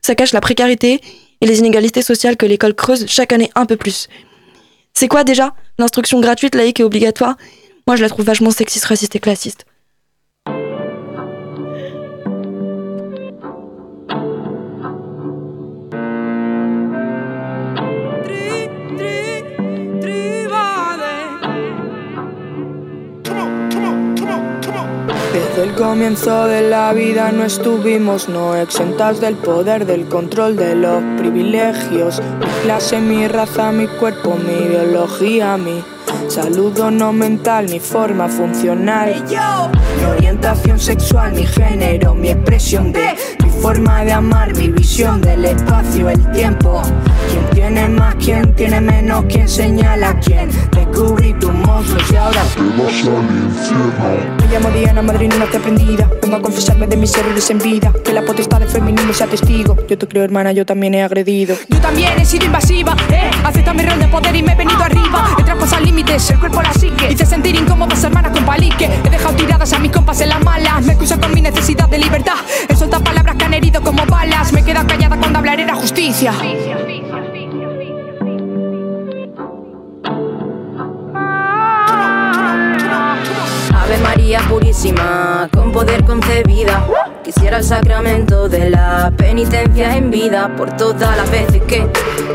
Ça 0.02 0.16
cache 0.16 0.32
la 0.32 0.40
précarité 0.40 1.00
et 1.40 1.46
les 1.46 1.60
inégalités 1.60 2.02
sociales 2.02 2.36
que 2.36 2.44
l'école 2.44 2.74
creuse 2.74 3.06
chaque 3.06 3.32
année 3.32 3.52
un 3.54 3.66
peu 3.66 3.76
plus. 3.76 4.08
C'est 4.92 5.06
quoi 5.06 5.22
déjà 5.22 5.54
L'instruction 5.78 6.18
gratuite, 6.18 6.56
laïque 6.56 6.80
et 6.80 6.82
obligatoire? 6.82 7.36
Moi 7.86 7.94
je 7.94 8.02
la 8.02 8.08
trouve 8.08 8.24
vachement 8.24 8.50
sexiste, 8.50 8.86
raciste 8.86 9.14
et 9.14 9.20
classiste. 9.20 9.64
Desde 25.60 25.72
el 25.72 25.78
comienzo 25.78 26.46
de 26.46 26.70
la 26.70 26.90
vida 26.94 27.32
no 27.32 27.44
estuvimos 27.44 28.30
no 28.30 28.56
exentas 28.56 29.20
del 29.20 29.34
poder, 29.34 29.84
del 29.84 30.08
control 30.08 30.56
de 30.56 30.74
los 30.74 31.02
privilegios. 31.18 32.22
Mi 32.40 32.46
clase, 32.62 32.98
mi 32.98 33.28
raza, 33.28 33.70
mi 33.70 33.86
cuerpo, 33.86 34.36
mi 34.36 34.68
biología, 34.68 35.58
mi 35.58 35.84
salud 36.28 36.78
no 36.90 37.12
mental, 37.12 37.68
mi 37.68 37.78
forma 37.78 38.26
funcional. 38.30 39.22
Mi 39.98 40.04
orientación 40.06 40.78
sexual, 40.78 41.34
mi 41.34 41.44
género, 41.44 42.14
mi 42.14 42.30
expresión 42.30 42.90
de 42.90 43.14
mi 43.44 43.50
forma 43.50 44.02
de 44.02 44.12
amar, 44.12 44.56
mi 44.56 44.68
visión 44.68 45.20
del 45.20 45.44
espacio, 45.44 46.08
el 46.08 46.32
tiempo. 46.32 46.80
¿Quién 47.30 47.50
tiene 47.52 47.88
más, 47.90 48.14
quién 48.14 48.54
tiene 48.54 48.80
menos, 48.80 49.26
quién 49.28 49.46
señala 49.46 50.08
a 50.08 50.20
quién? 50.20 50.48
Descubrí 50.70 51.34
tus 51.34 51.52
monstruos 51.52 52.10
y 52.10 52.16
ahora 52.16 52.42
te 52.54 52.62
vas 52.82 53.06
al 53.06 53.24
infierno. 53.44 54.39
Llamo 54.50 54.68
Diana, 54.70 55.00
madrina 55.00 55.36
no 55.36 55.46
te 55.46 55.58
aprendida. 55.58 56.10
Vengo 56.20 56.34
a 56.34 56.42
confesarme 56.42 56.88
de 56.88 56.96
mis 56.96 57.16
errores 57.16 57.48
en 57.50 57.58
vida. 57.58 57.92
Que 58.04 58.12
la 58.12 58.22
potestad 58.22 58.58
del 58.58 58.68
feminismo 58.68 59.12
sea 59.12 59.28
testigo. 59.28 59.76
Yo 59.88 59.96
te 59.96 60.08
creo, 60.08 60.24
hermana, 60.24 60.50
yo 60.50 60.66
también 60.66 60.92
he 60.94 61.04
agredido. 61.04 61.54
Yo 61.68 61.80
también 61.80 62.18
he 62.18 62.24
sido 62.24 62.46
invasiva, 62.46 62.96
eh. 63.12 63.30
Acepta 63.44 63.72
mi 63.72 63.84
rol 63.84 64.00
de 64.00 64.08
poder 64.08 64.34
y 64.34 64.42
me 64.42 64.52
he 64.52 64.56
venido 64.56 64.82
arriba. 64.82 65.36
He 65.38 65.44
traspasado 65.44 65.84
límites, 65.84 66.30
el 66.30 66.40
cuerpo 66.40 66.62
la 66.62 66.72
psique. 66.72 67.12
Hice 67.12 67.26
sentir 67.26 67.54
incómodas 67.54 68.02
hermanas 68.02 68.32
con 68.32 68.44
palique. 68.44 68.90
He 69.04 69.10
dejado 69.10 69.36
tiradas 69.36 69.72
a 69.72 69.78
mis 69.78 69.92
compas 69.92 70.20
en 70.20 70.30
las 70.30 70.42
malas. 70.42 70.84
Me 70.84 70.94
acusan 70.94 71.20
con 71.20 71.32
mi 71.32 71.42
necesidad 71.42 71.88
de 71.88 71.98
libertad. 71.98 72.38
He 72.68 72.74
soltado 72.74 73.04
palabras 73.04 73.36
que 73.36 73.44
han 73.44 73.54
herido 73.54 73.80
como 73.82 74.04
balas. 74.06 74.52
Me 74.52 74.62
he 74.62 74.64
quedado 74.64 74.88
callada 74.88 75.16
cuando 75.16 75.38
hablaré 75.38 75.62
era 75.62 75.76
justicia. 75.76 76.32
Ave 76.32 76.89
Purísima, 84.38 85.48
con 85.52 85.72
poder 85.72 86.04
concebida. 86.04 86.86
Quisiera 87.32 87.58
el 87.58 87.64
sacramento 87.64 88.48
de 88.48 88.70
la 88.70 89.12
penitencia 89.16 89.96
en 89.96 90.10
vida 90.10 90.50
por 90.56 90.76
todas 90.76 91.16
las 91.16 91.30
veces 91.30 91.62
que 91.62 91.88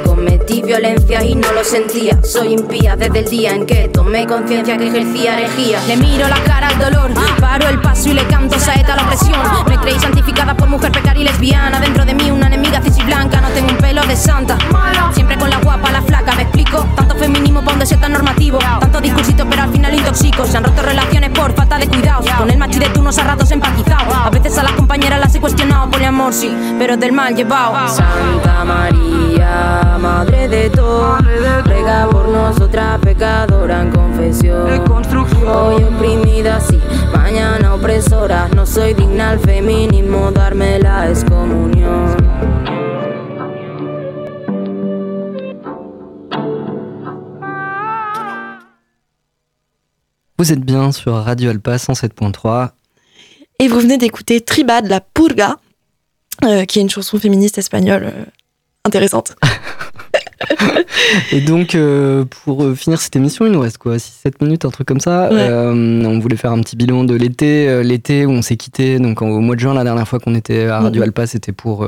cometí 0.05 0.61
violencia 0.61 1.21
y 1.21 1.35
no 1.35 1.51
lo 1.51 1.65
sentía. 1.65 2.17
Soy 2.23 2.53
impía 2.53 2.95
desde 2.95 3.19
el 3.19 3.25
día 3.25 3.51
en 3.51 3.65
que 3.65 3.89
tomé 3.89 4.25
conciencia 4.25 4.77
que 4.77 4.87
ejercía 4.87 5.37
herejía. 5.37 5.81
Le 5.87 5.97
miro 5.97 6.29
la 6.29 6.41
cara 6.45 6.69
al 6.69 6.79
dolor, 6.79 7.11
paro 7.41 7.67
el 7.67 7.81
paso 7.81 8.07
y 8.07 8.13
le 8.13 8.25
canto 8.27 8.57
saeta 8.57 8.93
a 8.93 8.95
la 8.95 9.03
opresión. 9.03 9.37
Me 9.67 9.77
creí 9.79 9.99
santificada 9.99 10.55
por 10.55 10.69
mujer 10.69 10.93
precaria 10.93 11.23
y 11.23 11.25
lesbiana. 11.25 11.81
Dentro 11.81 12.05
de 12.05 12.13
mí 12.13 12.31
una 12.31 12.47
enemiga 12.47 12.81
cis 12.81 12.97
y 12.97 13.03
blanca, 13.03 13.41
no 13.41 13.49
tengo 13.49 13.71
un 13.71 13.77
pelo 13.77 14.01
de 14.03 14.15
santa. 14.15 14.57
Siempre 15.13 15.37
con 15.37 15.49
la 15.49 15.57
guapa, 15.57 15.91
la 15.91 16.01
flaca, 16.03 16.35
me 16.35 16.43
explico. 16.43 16.87
Tanto 16.95 17.15
feminismo 17.15 17.61
pa' 17.61 17.71
donde 17.71 17.85
sea 17.85 17.99
tan 17.99 18.13
normativo. 18.13 18.59
Tanto 18.59 19.01
discursito, 19.01 19.45
pero 19.49 19.63
al 19.63 19.71
final 19.71 19.93
intoxico. 19.93 20.45
Se 20.45 20.55
han 20.55 20.63
roto 20.63 20.81
relaciones 20.81 21.31
por 21.31 21.53
falta 21.53 21.77
de 21.77 21.87
cuidados. 21.87 22.29
Con 22.37 22.49
el 22.49 22.57
macho 22.57 22.77
y 22.77 22.83
de 22.83 22.89
tú 22.89 23.01
unos 23.01 23.17
a 23.17 23.25
ratos 23.25 23.51
empatizado. 23.51 23.74
Amor, 26.25 26.33
sí, 26.33 26.51
pero 26.79 26.97
del 26.97 27.11
mal 27.11 27.35
llevado. 27.35 27.87
Santa 27.87 28.65
María, 28.65 29.97
Madre 29.99 30.47
de 30.47 30.69
todo, 30.69 31.17
ruega 31.65 32.07
por 32.09 32.27
nosotras 32.29 32.99
pecadora 32.99 33.81
en 33.81 33.91
confesión. 33.91 34.67
Hoy 35.47 35.83
oprimida, 35.83 36.59
sí, 36.59 36.79
mañana 37.13 37.75
opresora. 37.75 38.47
No 38.55 38.65
soy 38.65 38.93
digna 38.93 39.31
al 39.31 39.39
feminismo, 39.39 40.31
darme 40.31 40.79
la 40.79 41.09
excomunión. 41.09 42.15
Vous 50.37 50.51
êtes 50.51 50.59
bien 50.59 50.91
sur 50.91 51.13
Radio 51.23 51.49
Alpa 51.51 51.77
107.3. 51.77 52.71
Et 53.59 53.67
vous 53.69 53.79
venez 53.79 53.97
d'écouter 53.97 54.41
Triba 54.41 54.81
de 54.81 54.89
la 54.89 54.99
Purga, 54.99 55.59
euh, 56.43 56.65
qui 56.65 56.79
est 56.79 56.81
une 56.81 56.89
chanson 56.89 57.17
féministe 57.19 57.57
espagnole 57.57 58.03
euh, 58.05 58.23
intéressante. 58.83 59.35
Et 61.31 61.41
donc, 61.41 61.75
euh, 61.75 62.25
pour 62.43 62.75
finir 62.75 62.99
cette 62.99 63.15
émission, 63.15 63.45
il 63.45 63.51
nous 63.51 63.59
reste 63.61 63.77
quoi 63.77 63.95
6-7 63.97 64.33
minutes, 64.43 64.65
un 64.65 64.69
truc 64.69 64.87
comme 64.87 64.99
ça. 64.99 65.29
Ouais. 65.31 65.49
On 65.49 66.19
voulait 66.19 66.35
faire 66.35 66.51
un 66.51 66.61
petit 66.61 66.75
bilan 66.75 67.03
de 67.03 67.15
l'été. 67.15 67.83
l'été 67.83 68.25
où 68.25 68.31
on 68.31 68.41
s'est 68.41 68.57
quitté, 68.57 68.99
donc 68.99 69.21
en- 69.21 69.29
au 69.29 69.39
mois 69.39 69.55
de 69.55 69.59
juin, 69.61 69.73
la 69.73 69.83
dernière 69.83 70.07
fois 70.07 70.19
qu'on 70.19 70.35
était 70.35 70.65
à 70.67 70.79
Radio 70.81 71.01
Mhm. 71.01 71.07
Alpa, 71.07 71.27
c'était 71.27 71.51
pour 71.51 71.87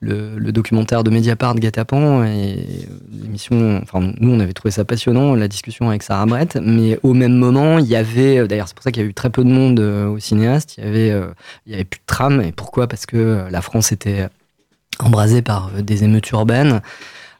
le, 0.00 0.52
documentaire 0.52 1.04
de 1.04 1.10
Mediapart 1.10 1.54
Guet-apens. 1.56 2.24
Et 2.24 2.58
euh, 2.58 3.22
l'émission, 3.22 3.80
enfin, 3.82 4.12
nous, 4.18 4.30
on 4.30 4.40
avait 4.40 4.52
trouvé 4.52 4.72
ça 4.72 4.84
passionnant, 4.84 5.34
la 5.34 5.48
discussion 5.48 5.88
avec 5.88 6.02
Sarah 6.02 6.26
Brett. 6.26 6.58
Mais 6.62 6.98
au 7.02 7.14
même 7.14 7.34
moment, 7.34 7.78
il 7.78 7.86
y 7.86 7.96
avait, 7.96 8.38
euh, 8.38 8.46
d'ailleurs, 8.46 8.68
c'est 8.68 8.74
pour 8.74 8.84
ça 8.84 8.92
qu'il 8.92 9.02
y 9.02 9.06
a 9.06 9.08
eu 9.08 9.14
très 9.14 9.30
peu 9.30 9.44
de 9.44 9.50
monde 9.50 9.80
euh, 9.80 10.06
au 10.06 10.18
cinéaste, 10.18 10.76
il 10.78 10.84
y 10.84 10.86
avait, 10.86 11.08
il 11.66 11.72
y 11.72 11.74
avait 11.74 11.84
plus 11.84 11.98
de 11.98 12.06
tram. 12.06 12.40
Et 12.40 12.52
pourquoi? 12.52 12.86
Parce 12.86 13.06
que 13.06 13.46
la 13.50 13.62
France 13.62 13.92
était 13.92 14.28
embrasée 14.98 15.42
par 15.42 15.70
des 15.82 16.04
émeutes 16.04 16.30
urbaines 16.30 16.80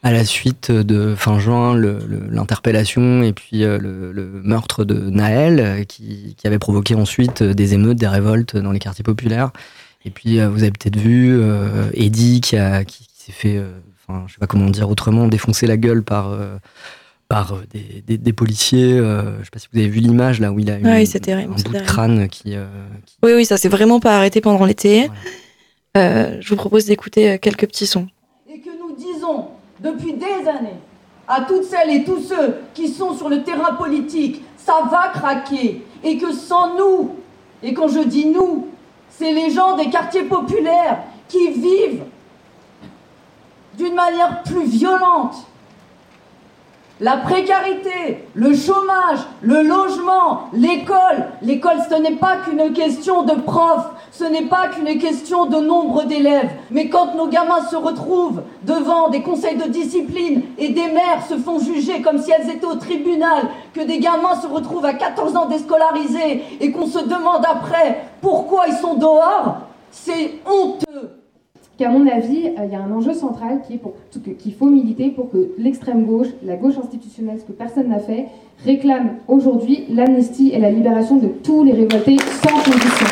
à 0.02 0.12
la 0.12 0.24
suite 0.24 0.70
de 0.70 1.14
fin 1.16 1.38
juin 1.38 1.74
l'interpellation 1.74 3.22
et 3.22 3.32
puis 3.32 3.60
le, 3.60 4.12
le 4.12 4.26
meurtre 4.44 4.84
de 4.84 5.10
Naël 5.10 5.84
qui, 5.86 6.36
qui 6.36 6.46
avait 6.46 6.58
provoqué 6.58 6.94
ensuite 6.94 7.42
des 7.42 7.74
émeutes, 7.74 7.96
des 7.96 8.06
révoltes 8.06 8.56
dans 8.56 8.72
les 8.72 8.78
quartiers 8.78 9.04
populaires. 9.04 9.50
Et 10.06 10.10
puis 10.10 10.38
euh, 10.40 10.48
vous 10.48 10.62
avez 10.62 10.70
peut-être 10.70 10.96
vu 10.96 11.36
euh, 11.38 11.90
Eddie 11.92 12.40
qui, 12.40 12.56
a, 12.56 12.84
qui, 12.84 13.06
qui 13.06 13.24
s'est 13.24 13.32
fait, 13.32 13.56
euh, 13.56 13.72
enfin 14.08 14.24
je 14.28 14.34
sais 14.34 14.38
pas 14.38 14.46
comment 14.46 14.70
dire 14.70 14.88
autrement, 14.88 15.26
défoncer 15.28 15.66
la 15.66 15.76
gueule 15.76 16.02
par, 16.04 16.30
euh, 16.30 16.56
par 17.28 17.54
euh, 17.54 17.64
des, 17.72 18.02
des- 18.06 18.18
des 18.18 18.32
policiers. 18.32 18.92
euh, 18.92 19.38
je 19.40 19.44
sais 19.44 19.50
pas 19.52 19.58
si 19.58 19.66
vous 19.72 19.78
avez 19.80 19.88
vu 19.88 19.98
l'image 20.00 20.38
là 20.40 20.52
où 20.52 20.60
il 20.60 20.70
a 20.70 20.78
eu 20.78 20.82
un 20.86 20.94
c'est 21.58 21.64
bout 21.66 21.72
de 21.72 21.78
crâne 21.86 22.28
qui, 22.28 22.54
euh, 22.54 22.66
Oui, 23.24 23.32
oui, 23.34 23.44
ça 23.44 23.56
s'est 23.56 23.68
vraiment 23.68 23.98
pas 24.00 24.16
arrêté 24.16 24.40
pendant 24.40 24.64
l'été. 24.64 25.08
Euh, 25.96 26.36
je 26.40 26.48
vous 26.50 26.56
propose 26.56 26.84
d'écouter 26.86 27.38
quelques 27.40 27.66
petits 27.66 27.86
sons. 27.86 28.06
et 28.48 28.60
que 28.60 28.70
nous 28.78 28.94
disons 28.96 29.48
depuis 29.82 30.12
des 30.14 30.48
années 30.48 30.78
à 31.26 31.40
toutes 31.48 31.64
celles 31.64 31.90
et 31.90 32.04
tous 32.04 32.20
ceux 32.22 32.54
qui 32.74 32.88
sont 32.88 33.16
sur 33.16 33.28
le 33.28 33.42
terrain 33.42 33.74
politique, 33.74 34.42
ça 34.56 34.74
va 34.90 35.08
craquer 35.12 35.82
et 36.04 36.18
que 36.18 36.32
sans 36.32 36.76
nous, 36.76 37.16
et 37.62 37.74
quand 37.74 37.88
je 37.88 38.00
dis 38.06 38.26
nous, 38.26 38.68
c'est 39.18 39.32
les 39.32 39.50
gens 39.50 39.76
des 39.76 39.88
quartiers 39.88 40.24
populaires 40.24 40.98
qui 41.28 41.50
vivent 41.50 42.04
d'une 43.74 43.94
manière 43.94 44.42
plus 44.42 44.64
violente 44.64 45.45
la 47.00 47.18
précarité, 47.18 48.24
le 48.34 48.54
chômage, 48.54 49.18
le 49.42 49.62
logement, 49.62 50.48
l'école. 50.54 51.26
L'école, 51.42 51.78
ce 51.90 51.94
n'est 51.96 52.16
pas 52.16 52.38
qu'une 52.38 52.72
question 52.72 53.22
de 53.22 53.34
profs, 53.34 53.86
ce 54.12 54.24
n'est 54.24 54.46
pas 54.46 54.68
qu'une 54.68 54.98
question 54.98 55.44
de 55.46 55.58
nombre 55.58 56.04
d'élèves. 56.04 56.50
Mais 56.70 56.88
quand 56.88 57.14
nos 57.14 57.28
gamins 57.28 57.66
se 57.70 57.76
retrouvent 57.76 58.42
devant 58.62 59.10
des 59.10 59.22
conseils 59.22 59.56
de 59.56 59.68
discipline 59.68 60.42
et 60.56 60.70
des 60.70 60.88
mères 60.88 61.26
se 61.28 61.36
font 61.36 61.58
juger 61.58 62.00
comme 62.00 62.18
si 62.18 62.30
elles 62.30 62.48
étaient 62.48 62.66
au 62.66 62.76
tribunal, 62.76 63.48
que 63.74 63.82
des 63.82 63.98
gamins 63.98 64.40
se 64.40 64.46
retrouvent 64.46 64.86
à 64.86 64.94
14 64.94 65.36
ans 65.36 65.46
déscolarisés 65.46 66.44
et 66.60 66.72
qu'on 66.72 66.86
se 66.86 67.00
demande 67.00 67.44
après 67.46 68.04
pourquoi 68.22 68.68
ils 68.68 68.76
sont 68.76 68.94
dehors, 68.94 69.58
c'est 69.90 70.40
honteux. 70.46 71.25
Qu'à 71.78 71.90
mon 71.90 72.06
avis, 72.06 72.46
euh, 72.46 72.64
il 72.64 72.72
y 72.72 72.74
a 72.74 72.82
un 72.82 72.90
enjeu 72.92 73.12
central 73.12 73.60
qui 73.66 73.74
est 73.74 73.78
pour 73.78 73.94
qu'il 74.38 74.54
faut 74.54 74.66
militer 74.66 75.10
pour 75.10 75.30
que 75.30 75.52
l'extrême 75.58 76.04
gauche, 76.04 76.28
la 76.42 76.56
gauche 76.56 76.78
institutionnelle, 76.78 77.38
ce 77.38 77.44
que 77.44 77.52
personne 77.52 77.88
n'a 77.88 77.98
fait, 77.98 78.26
réclame 78.64 79.16
aujourd'hui 79.28 79.84
l'amnistie 79.90 80.50
et 80.52 80.58
la 80.58 80.70
libération 80.70 81.16
de 81.16 81.28
tous 81.28 81.64
les 81.64 81.72
révoltés 81.72 82.16
sans 82.42 82.62
condition. 82.62 83.06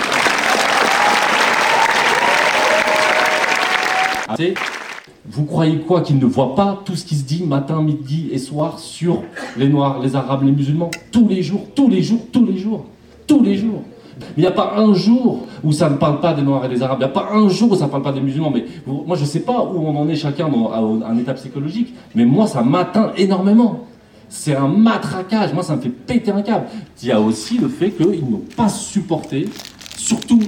Vous 5.27 5.45
croyez 5.45 5.79
quoi 5.79 6.01
Qu'ils 6.01 6.19
ne 6.19 6.27
voient 6.27 6.55
pas 6.55 6.83
tout 6.85 6.97
ce 6.97 7.05
qui 7.05 7.15
se 7.15 7.25
dit 7.25 7.45
matin, 7.45 7.83
midi 7.83 8.29
et 8.33 8.39
soir 8.39 8.79
sur 8.79 9.23
les 9.57 9.69
Noirs, 9.69 10.01
les 10.03 10.17
Arabes, 10.17 10.45
les 10.45 10.53
musulmans? 10.53 10.91
Tous 11.13 11.29
les 11.29 11.43
jours, 11.43 11.63
tous 11.75 11.89
les 11.89 12.03
jours, 12.03 12.21
tous 12.33 12.45
les 12.45 12.57
jours, 12.57 12.85
tous 13.27 13.43
les 13.43 13.57
jours. 13.57 13.83
Mais 14.21 14.27
il 14.39 14.41
n'y 14.41 14.47
a 14.47 14.53
pas 14.53 14.75
un 14.77 14.95
jour 14.95 15.47
où 15.63 15.73
ça 15.73 15.89
ne 15.91 15.97
parle 15.97 16.21
pas 16.21 16.35
des 16.35 16.43
Noirs 16.43 16.65
et 16.65 16.69
des 16.69 16.83
Arabes. 16.83 16.99
Il 17.01 17.05
n'y 17.05 17.11
a 17.11 17.15
pas 17.15 17.29
un 17.33 17.49
jour 17.49 17.73
où 17.73 17.75
ça 17.77 17.87
ne 17.87 17.91
parle 17.91 18.03
pas 18.03 18.13
des 18.13 18.21
musulmans. 18.21 18.51
Mais 18.51 18.65
moi, 18.87 19.17
je 19.17 19.23
ne 19.23 19.27
sais 19.27 19.41
pas 19.41 19.63
où 19.63 19.87
on 19.87 19.97
en 19.97 20.09
est 20.09 20.17
chacun 20.17 20.47
à 20.47 20.79
un 21.11 21.19
état 21.19 21.35
psychologique. 21.35 21.95
Mais 22.15 22.25
moi, 22.25 22.47
ça 22.47 22.63
m'atteint 22.63 23.13
énormément. 23.17 23.87
C'est 24.29 24.55
un 24.55 24.69
matraquage. 24.69 25.53
Moi, 25.53 25.63
ça 25.63 25.77
me 25.77 25.81
fait 25.81 25.91
péter 25.91 26.31
un 26.31 26.43
câble. 26.43 26.67
Il 27.03 27.09
y 27.09 27.13
a 27.13 27.21
aussi 27.21 27.59
le 27.59 27.69
fait 27.69 27.91
qu'ils 27.91 28.29
n'ont 28.29 28.43
pas 28.57 28.69
supporté, 28.69 29.49
surtout 29.97 30.41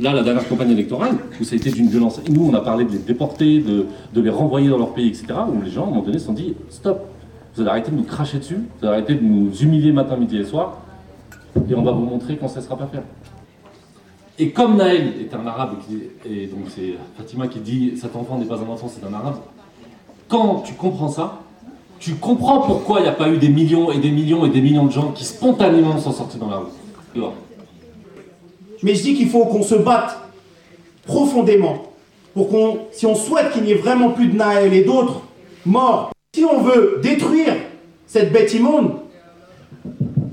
Là, 0.00 0.12
la 0.12 0.22
dernière 0.22 0.46
campagne 0.46 0.70
électorale, 0.70 1.16
où 1.40 1.44
ça 1.44 1.54
a 1.54 1.56
été 1.56 1.72
d'une 1.72 1.88
violence. 1.88 2.20
Nous, 2.30 2.48
on 2.48 2.54
a 2.54 2.60
parlé 2.60 2.84
de 2.84 2.92
les 2.92 2.98
déporter, 2.98 3.58
de, 3.58 3.86
de 4.14 4.20
les 4.20 4.30
renvoyer 4.30 4.68
dans 4.68 4.78
leur 4.78 4.94
pays, 4.94 5.08
etc. 5.08 5.26
Où 5.52 5.60
les 5.60 5.70
gens, 5.70 5.82
à 5.82 5.86
un 5.86 5.90
moment 5.90 6.02
donné, 6.02 6.20
se 6.20 6.26
sont 6.26 6.32
dit 6.32 6.54
stop, 6.70 7.08
vous 7.54 7.62
allez 7.62 7.70
arrêter 7.70 7.90
de 7.90 7.96
nous 7.96 8.04
cracher 8.04 8.38
dessus, 8.38 8.58
vous 8.80 8.86
allez 8.86 8.98
arrêter 8.98 9.16
de 9.16 9.24
nous 9.24 9.52
humilier 9.56 9.90
matin, 9.90 10.16
midi 10.16 10.36
et 10.38 10.44
soir, 10.44 10.78
et 11.70 11.74
on 11.74 11.82
va 11.82 11.92
vous 11.92 12.04
montrer 12.04 12.36
qu'on 12.36 12.46
ne 12.46 12.50
cessera 12.50 12.76
pas 12.76 12.86
faire. 12.86 13.02
Et 14.38 14.50
comme 14.50 14.76
Naël 14.76 15.14
est 15.20 15.34
un 15.34 15.46
arabe, 15.46 15.76
et, 16.24 16.44
et 16.44 16.46
donc 16.46 16.66
c'est 16.68 16.94
Fatima 17.16 17.48
qui 17.48 17.58
dit 17.58 17.94
cet 17.96 18.14
enfant 18.14 18.38
n'est 18.38 18.44
pas 18.44 18.58
un 18.58 18.68
enfant, 18.68 18.88
c'est 18.88 19.04
un 19.06 19.12
arabe, 19.12 19.36
quand 20.28 20.60
tu 20.60 20.74
comprends 20.74 21.08
ça, 21.08 21.40
tu 21.98 22.14
comprends 22.14 22.60
pourquoi 22.60 23.00
il 23.00 23.02
n'y 23.04 23.08
a 23.08 23.12
pas 23.12 23.28
eu 23.28 23.38
des 23.38 23.48
millions 23.48 23.90
et 23.90 23.98
des 23.98 24.10
millions 24.10 24.46
et 24.46 24.50
des 24.50 24.60
millions 24.60 24.86
de 24.86 24.92
gens 24.92 25.10
qui 25.12 25.24
spontanément 25.24 25.98
sont 25.98 26.12
sortis 26.12 26.38
dans 26.38 26.48
la 26.48 26.58
rue. 26.58 27.22
Mais 28.82 28.94
je 28.94 29.02
dis 29.02 29.14
qu'il 29.14 29.28
faut 29.28 29.44
qu'on 29.46 29.62
se 29.62 29.74
batte 29.74 30.16
profondément 31.04 31.82
pour 32.34 32.48
qu'on, 32.48 32.78
si 32.92 33.06
on 33.06 33.16
souhaite 33.16 33.50
qu'il 33.52 33.64
n'y 33.64 33.72
ait 33.72 33.76
vraiment 33.76 34.10
plus 34.10 34.28
de 34.28 34.36
Naël 34.36 34.72
et 34.72 34.84
d'autres 34.84 35.22
morts, 35.66 36.12
si 36.34 36.44
on 36.44 36.60
veut 36.60 37.00
détruire 37.02 37.54
cette 38.06 38.32
bête 38.32 38.54
immonde, 38.54 38.97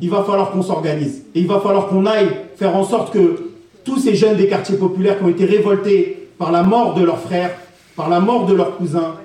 il 0.05 0.11
va 0.11 0.23
falloir 0.23 0.51
qu'on 0.51 0.61
s'organise. 0.61 1.23
Et 1.33 1.39
il 1.39 1.47
va 1.47 1.59
falloir 1.59 1.87
qu'on 1.87 2.05
aille 2.05 2.29
faire 2.57 2.75
en 2.75 2.83
sorte 2.83 3.11
que 3.11 3.49
tous 3.83 3.97
ces 3.97 4.13
jeunes 4.13 4.37
des 4.37 4.47
quartiers 4.47 4.77
populaires 4.77 5.17
qui 5.17 5.23
ont 5.23 5.29
été 5.29 5.45
révoltés 5.45 6.29
par 6.37 6.51
la 6.51 6.61
mort 6.61 6.93
de 6.93 7.03
leurs 7.03 7.17
frères, 7.19 7.55
par 7.95 8.07
la 8.07 8.19
mort 8.19 8.45
de 8.45 8.53
leurs 8.53 8.77
cousins, 8.77 9.15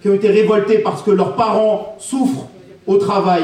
qui 0.00 0.08
ont 0.08 0.14
été 0.14 0.28
révoltés 0.28 0.78
parce 0.78 1.02
que 1.02 1.10
leurs 1.10 1.34
parents 1.34 1.96
souffrent 1.98 2.46
au 2.86 2.96
travail, 2.96 3.42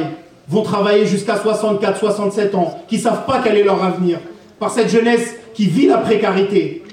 vont 0.49 0.63
travailler 0.63 1.07
jusqu'à 1.07 1.37
64, 1.39 1.99
67 1.99 2.55
ans, 2.55 2.79
qui 2.87 3.01
savent 3.01 3.27
pas 3.27 3.41
quel 3.43 3.57
est 3.57 3.65
leur 3.65 3.83
avenir, 3.83 4.21
par 4.61 4.71
cette 4.71 4.91
jeunesse 4.91 5.35
qui 5.55 5.67
vit 5.67 5.89
la 5.89 5.99
précarité, 5.99 6.85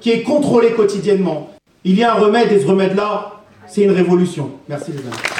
qui 0.00 0.10
est 0.10 0.22
contrôlée 0.22 0.72
quotidiennement. 0.72 1.48
Il 1.82 1.98
y 1.98 2.04
a 2.04 2.12
un 2.12 2.18
remède 2.18 2.52
et 2.52 2.60
ce 2.60 2.66
remède-là, 2.66 3.40
c'est 3.68 3.84
une 3.84 3.92
révolution. 3.92 4.50
Merci 4.68 4.92
les 4.92 4.98
amis. 4.98 5.33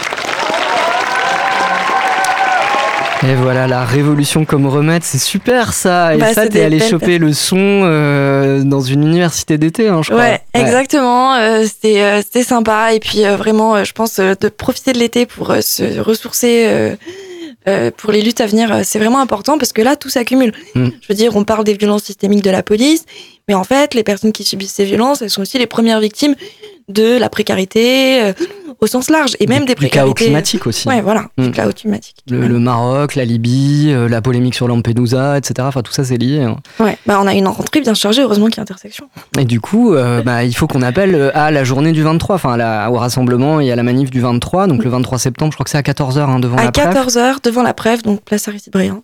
Et 3.27 3.35
voilà, 3.37 3.67
la 3.67 3.85
révolution 3.85 4.45
comme 4.45 4.67
remède, 4.67 5.03
c'est 5.03 5.19
super 5.19 5.73
ça. 5.73 6.15
Et 6.15 6.19
Bah, 6.19 6.35
ça, 6.35 6.47
t'es 6.47 6.63
allé 6.63 6.79
choper 6.79 7.19
le 7.19 7.33
son 7.33 7.57
euh, 7.59 8.63
dans 8.63 8.81
une 8.83 9.03
université 9.03 9.57
d'été, 9.57 9.89
hein, 9.89 10.03
je 10.03 10.11
crois. 10.11 10.21
Ouais, 10.21 10.41
exactement. 10.53 11.35
euh, 11.35 11.65
c'était 11.65 12.03
euh, 12.03 12.43
sympa 12.43 12.93
et 12.93 13.01
puis 13.01 13.25
euh, 13.25 13.37
vraiment, 13.37 13.77
euh, 13.77 13.85
je 13.85 13.93
pense 13.93 14.19
euh, 14.19 14.35
de 14.39 14.49
profiter 14.49 14.93
de 14.93 14.99
l'été 14.99 15.25
pour 15.27 15.55
se 15.61 15.99
ressourcer. 16.01 16.67
euh, 16.69 16.97
euh, 17.67 17.91
pour 17.97 18.13
les 18.13 18.21
luttes 18.21 18.43
à 18.43 18.47
venir, 18.47 18.81
c'est 18.85 18.99
vraiment 18.99 19.21
important 19.21 19.57
parce 19.57 19.73
que 19.73 19.81
là, 19.81 19.97
tout 19.97 20.11
s'accumule. 20.11 20.53
Mm. 20.75 20.89
Je 21.01 21.09
veux 21.09 21.15
dire, 21.15 21.35
on 21.35 21.45
parle 21.45 21.65
des 21.65 21.73
violences 21.73 22.03
systémiques 22.05 22.45
de 22.45 22.51
la 22.51 22.63
police, 22.63 23.07
mais 23.49 23.55
en 23.55 23.65
fait, 23.65 23.95
les 23.95 24.03
personnes 24.03 24.33
qui 24.33 24.45
subissent 24.45 24.73
ces 24.75 24.85
violences, 24.85 25.23
elles 25.23 25.31
sont 25.31 25.43
aussi 25.43 25.59
les 25.59 25.67
premières 25.67 26.01
victimes 26.01 26.35
de 26.89 27.17
la 27.19 27.29
précarité 27.31 28.23
euh, 28.23 28.33
au 28.81 28.87
sens 28.87 29.09
large 29.09 29.37
et 29.41 29.47
même 29.47 29.65
des 29.65 29.75
du 29.75 29.89
chaos 29.89 30.13
précarités. 30.13 30.25
climatique 30.27 30.67
aussi. 30.67 30.87
Ouais, 30.89 31.01
voilà, 31.01 31.27
Mm. 31.39 31.45
du 31.45 31.51
chaos 31.53 31.73
climatique. 31.73 32.17
Le, 32.29 32.47
le 32.47 32.59
Maroc, 32.59 33.15
la 33.15 33.25
Libye, 33.25 33.87
euh, 33.91 34.07
la 34.09 34.21
polémique 34.21 34.55
sur 34.55 34.69
Lampedusa, 34.69 35.39
etc. 35.39 35.55
Enfin, 35.61 35.81
tout 35.83 35.93
ça, 35.93 36.05
c'est 36.05 36.19
lié. 36.19 36.41
hein. 36.43 36.57
Ouais, 36.81 36.99
bah 37.07 37.19
on 37.23 37.27
a 37.27 37.33
une 37.33 37.47
rentrée 37.49 37.81
bien 37.81 37.95
chargée, 37.95 38.21
heureusement 38.23 38.47
qu'il 38.47 38.57
y 38.57 38.61
a 38.61 38.63
intersection. 38.63 39.09
Et 39.39 39.45
du 39.47 39.61
coup, 39.61 39.95
euh, 39.95 40.23
bah, 40.23 40.45
il 40.45 40.55
faut 40.55 40.67
qu'on 40.67 40.83
appelle 40.83 41.31
à 41.35 41.51
la 41.51 41.65
journée 41.65 41.93
du 41.93 42.03
23, 42.03 42.35
enfin 42.37 42.59
à 42.61 42.91
au 42.91 42.97
rassemblement 42.97 43.61
et 43.61 43.73
à 43.73 43.77
la 43.77 43.83
manif 43.83 44.11
du 44.11 44.21
23. 44.21 44.67
Donc 44.67 44.85
le 44.85 44.91
23 44.91 45.19
septembre, 45.19 45.53
je 45.53 45.57
crois 45.57 45.65
que 45.65 45.71
c'est 45.71 45.79
à 45.79 45.83
14h 45.83 46.41
devant 46.41 46.57
à 46.59 46.65
la 46.65 46.73
Préf. 46.73 46.87
14h 46.87 47.37
devant 47.43 47.63
la 47.63 47.73
Preuve, 47.73 48.03
donc 48.03 48.21
place 48.23 48.47
Aristide-Briand. 48.49 49.03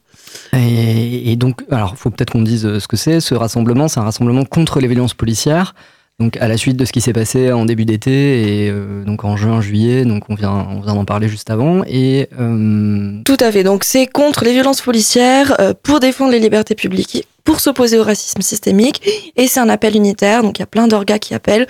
Et, 0.52 1.36
donc, 1.36 1.62
alors, 1.70 1.96
faut 1.96 2.10
peut-être 2.10 2.30
qu'on 2.32 2.42
dise 2.42 2.66
euh, 2.66 2.80
ce 2.80 2.88
que 2.88 2.96
c'est. 2.96 3.20
Ce 3.20 3.34
rassemblement, 3.34 3.88
c'est 3.88 4.00
un 4.00 4.04
rassemblement 4.04 4.44
contre 4.44 4.80
les 4.80 4.88
violences 4.88 5.14
policières. 5.14 5.74
Donc, 6.18 6.36
à 6.36 6.48
la 6.48 6.56
suite 6.56 6.76
de 6.76 6.84
ce 6.84 6.92
qui 6.92 7.00
s'est 7.00 7.14
passé 7.14 7.50
en 7.50 7.64
début 7.64 7.86
d'été 7.86 8.64
et 8.64 8.70
euh, 8.70 9.04
donc 9.04 9.24
en 9.24 9.36
juin, 9.36 9.60
juillet. 9.60 10.04
Donc, 10.04 10.24
on 10.28 10.34
vient, 10.34 10.66
on 10.70 10.80
vient 10.80 10.94
d'en 10.94 11.06
parler 11.06 11.28
juste 11.28 11.50
avant. 11.50 11.82
Et 11.86 12.28
euh, 12.38 13.22
Tout 13.24 13.38
à 13.40 13.50
fait. 13.50 13.64
Donc 13.64 13.84
c'est 13.84 14.06
contre 14.06 14.44
les 14.44 14.52
violences 14.52 14.82
policières, 14.82 15.56
pour 15.82 15.98
défendre 15.98 16.32
les 16.32 16.38
libertés 16.38 16.74
publiques, 16.74 17.26
pour 17.44 17.60
s'opposer 17.60 17.98
au 17.98 18.04
racisme 18.04 18.42
systémique. 18.42 19.00
Et 19.36 19.46
c'est 19.46 19.60
un 19.60 19.70
appel 19.70 19.96
unitaire. 19.96 20.42
Donc 20.42 20.58
il 20.58 20.62
y 20.62 20.64
a 20.64 20.66
plein 20.66 20.88
d'orgas 20.88 21.18
qui 21.18 21.32
appellent. 21.32 21.66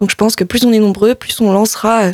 Donc 0.00 0.10
je 0.10 0.16
pense 0.16 0.34
que 0.34 0.42
plus 0.42 0.64
on 0.64 0.72
est 0.72 0.80
nombreux, 0.80 1.14
plus 1.14 1.40
on 1.40 1.52
lancera 1.52 2.10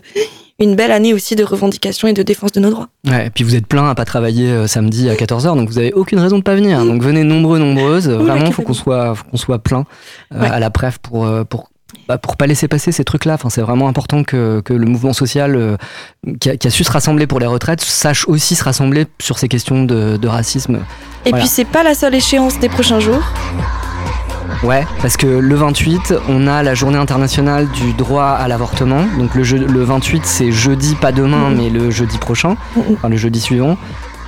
une 0.61 0.77
belle 0.77 0.93
année 0.93 1.15
aussi 1.15 1.37
de 1.37 1.43
revendication 1.43 2.07
et 2.07 2.13
de 2.13 2.23
défense 2.23 2.53
de 2.53 2.61
nos 2.61 2.71
droits. 2.71 2.89
ouais, 3.09 3.27
et 3.27 3.31
puis 3.31 3.45
vous 3.45 3.57
êtes 3.57 3.67
plein 3.67 3.89
à 3.89 3.95
pas 3.95 4.05
travailler 4.05 4.49
euh, 4.51 4.67
samedi 4.67 5.09
à 5.09 5.15
14h, 5.15 5.57
donc 5.57 5.69
vous 5.69 5.79
avez 5.79 5.93
aucune 5.95 6.19
raison 6.19 6.39
de 6.39 6.43
pas 6.43 6.55
venir. 6.55 6.85
Donc 6.85 7.03
venez 7.03 7.25
nombreux, 7.25 7.59
nombreuses. 7.59 8.09
Vraiment, 8.09 8.51
faut 8.53 8.63
qu'on 8.63 8.75
soit, 8.75 9.15
faut 9.15 9.25
qu'on 9.31 9.37
soit 9.37 9.59
plein 9.59 9.85
euh, 10.35 10.41
Ouais. 10.41 10.49
à 10.49 10.61
la 10.61 10.71
Préf 10.71 10.99
pour, 10.99 11.27
euh, 11.27 11.45
pour 11.45 11.71
bah, 12.09 12.19
pour 12.19 12.37
pas 12.37 12.47
laisser 12.47 12.69
passer 12.69 12.93
ces 12.93 13.05
trucs-là. 13.05 13.35
Enfin, 13.35 13.51
c'est 13.51 13.63
vraiment 13.63 13.89
important 13.89 14.23
que, 14.23 14.61
que, 14.61 14.73
le 14.73 14.87
mouvement 14.87 15.13
social 15.13 15.77
qui, 16.41 16.51
a, 16.51 16.57
qui, 16.57 16.69
a, 16.69 16.71
su 16.71 16.85
se 16.85 16.91
rassembler 16.93 17.27
pour 17.27 17.41
les 17.41 17.47
retraites 17.47 17.81
sache 17.81 18.29
aussi 18.29 18.55
se 18.55 18.63
rassembler 18.63 19.07
sur 19.21 19.39
ces 19.39 19.49
questions 19.49 19.85
de, 19.85 20.17
de 20.17 20.29
racisme. 20.29 20.81
Et 21.25 21.31
voilà. 21.31 21.45
puis 21.45 21.49
c'est 21.53 21.65
pas 21.65 21.83
la 21.83 21.95
seule 21.95 22.15
échéance 22.15 22.59
des 22.61 22.69
prochains 22.69 23.01
jours. 23.01 23.23
Ouais, 24.63 24.87
parce 25.01 25.17
que 25.17 25.27
le 25.27 25.55
28, 25.55 26.15
on 26.29 26.47
a 26.47 26.63
la 26.63 26.75
journée 26.75 26.99
internationale 26.99 27.69
du 27.69 27.93
droit 27.93 28.25
à 28.25 28.49
l'avortement. 28.49 29.05
Donc 29.19 29.35
le, 29.35 29.43
le 29.43 29.83
28, 29.83 30.23
c'est 30.25 30.53
jeudi, 30.53 30.95
pas 30.95 31.13
demain, 31.13 31.51
mmh. 31.51 31.57
mais 31.57 31.71
le 31.71 31.91
jeudi 31.91 32.19
prochain, 32.19 32.57
mmh. 32.77 32.81
enfin 32.93 33.09
le 33.09 33.17
jeudi 33.17 33.41
suivant. 33.41 33.77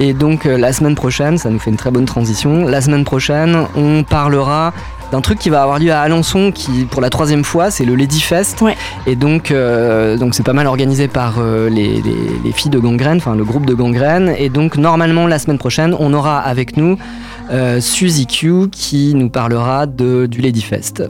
Et 0.00 0.14
donc 0.14 0.46
euh, 0.46 0.56
la 0.56 0.72
semaine 0.72 0.94
prochaine, 0.94 1.38
ça 1.38 1.50
nous 1.50 1.58
fait 1.58 1.70
une 1.70 1.76
très 1.76 1.90
bonne 1.90 2.06
transition. 2.06 2.64
La 2.66 2.80
semaine 2.80 3.04
prochaine, 3.04 3.66
on 3.76 4.04
parlera 4.04 4.72
d'un 5.12 5.20
truc 5.20 5.38
qui 5.38 5.51
va 5.51 5.62
avoir 5.62 5.79
lieu 5.79 5.92
à 5.92 6.01
Alençon, 6.01 6.51
qui 6.53 6.87
pour 6.87 7.03
la 7.03 7.11
troisième 7.11 7.44
fois, 7.44 7.70
c'est 7.70 7.85
le 7.85 7.94
Lady 7.94 8.20
Fest. 8.20 8.62
Ouais. 8.62 8.77
Et 9.07 9.14
donc, 9.14 9.51
euh, 9.51 10.16
donc 10.16 10.35
c'est 10.35 10.42
pas 10.42 10.55
mal 10.55 10.66
organisé 10.66 11.07
par 11.07 11.37
euh, 11.38 11.68
les, 11.68 12.01
les, 12.01 12.16
les, 12.42 12.53
filles 12.53 12.70
de 12.70 12.79
Gangrène, 12.79 13.18
enfin 13.18 13.37
le 13.37 13.44
groupe 13.44 13.66
de 13.66 13.75
Gangrène. 13.75 14.35
Et 14.38 14.48
donc 14.48 14.77
normalement 14.77 15.27
la 15.27 15.38
semaine 15.38 15.59
prochaine, 15.59 15.94
on 15.98 16.14
aura 16.14 16.38
avec 16.40 16.79
nous 16.79 16.98
euh, 17.51 17.81
Suzy 17.81 18.27
Q 18.27 18.68
qui 18.70 19.14
nous 19.14 19.29
parlera 19.29 19.87
de, 19.87 20.27
du 20.27 20.40
Lady 20.40 20.62
Fest. 20.62 21.03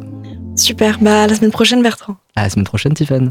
Super, 0.56 0.98
bah 1.00 1.22
à 1.22 1.26
la 1.28 1.34
semaine 1.34 1.52
prochaine 1.52 1.82
Bertrand. 1.82 2.16
À 2.34 2.42
la 2.42 2.50
semaine 2.50 2.66
prochaine 2.66 2.94
Tiffany. 2.94 3.30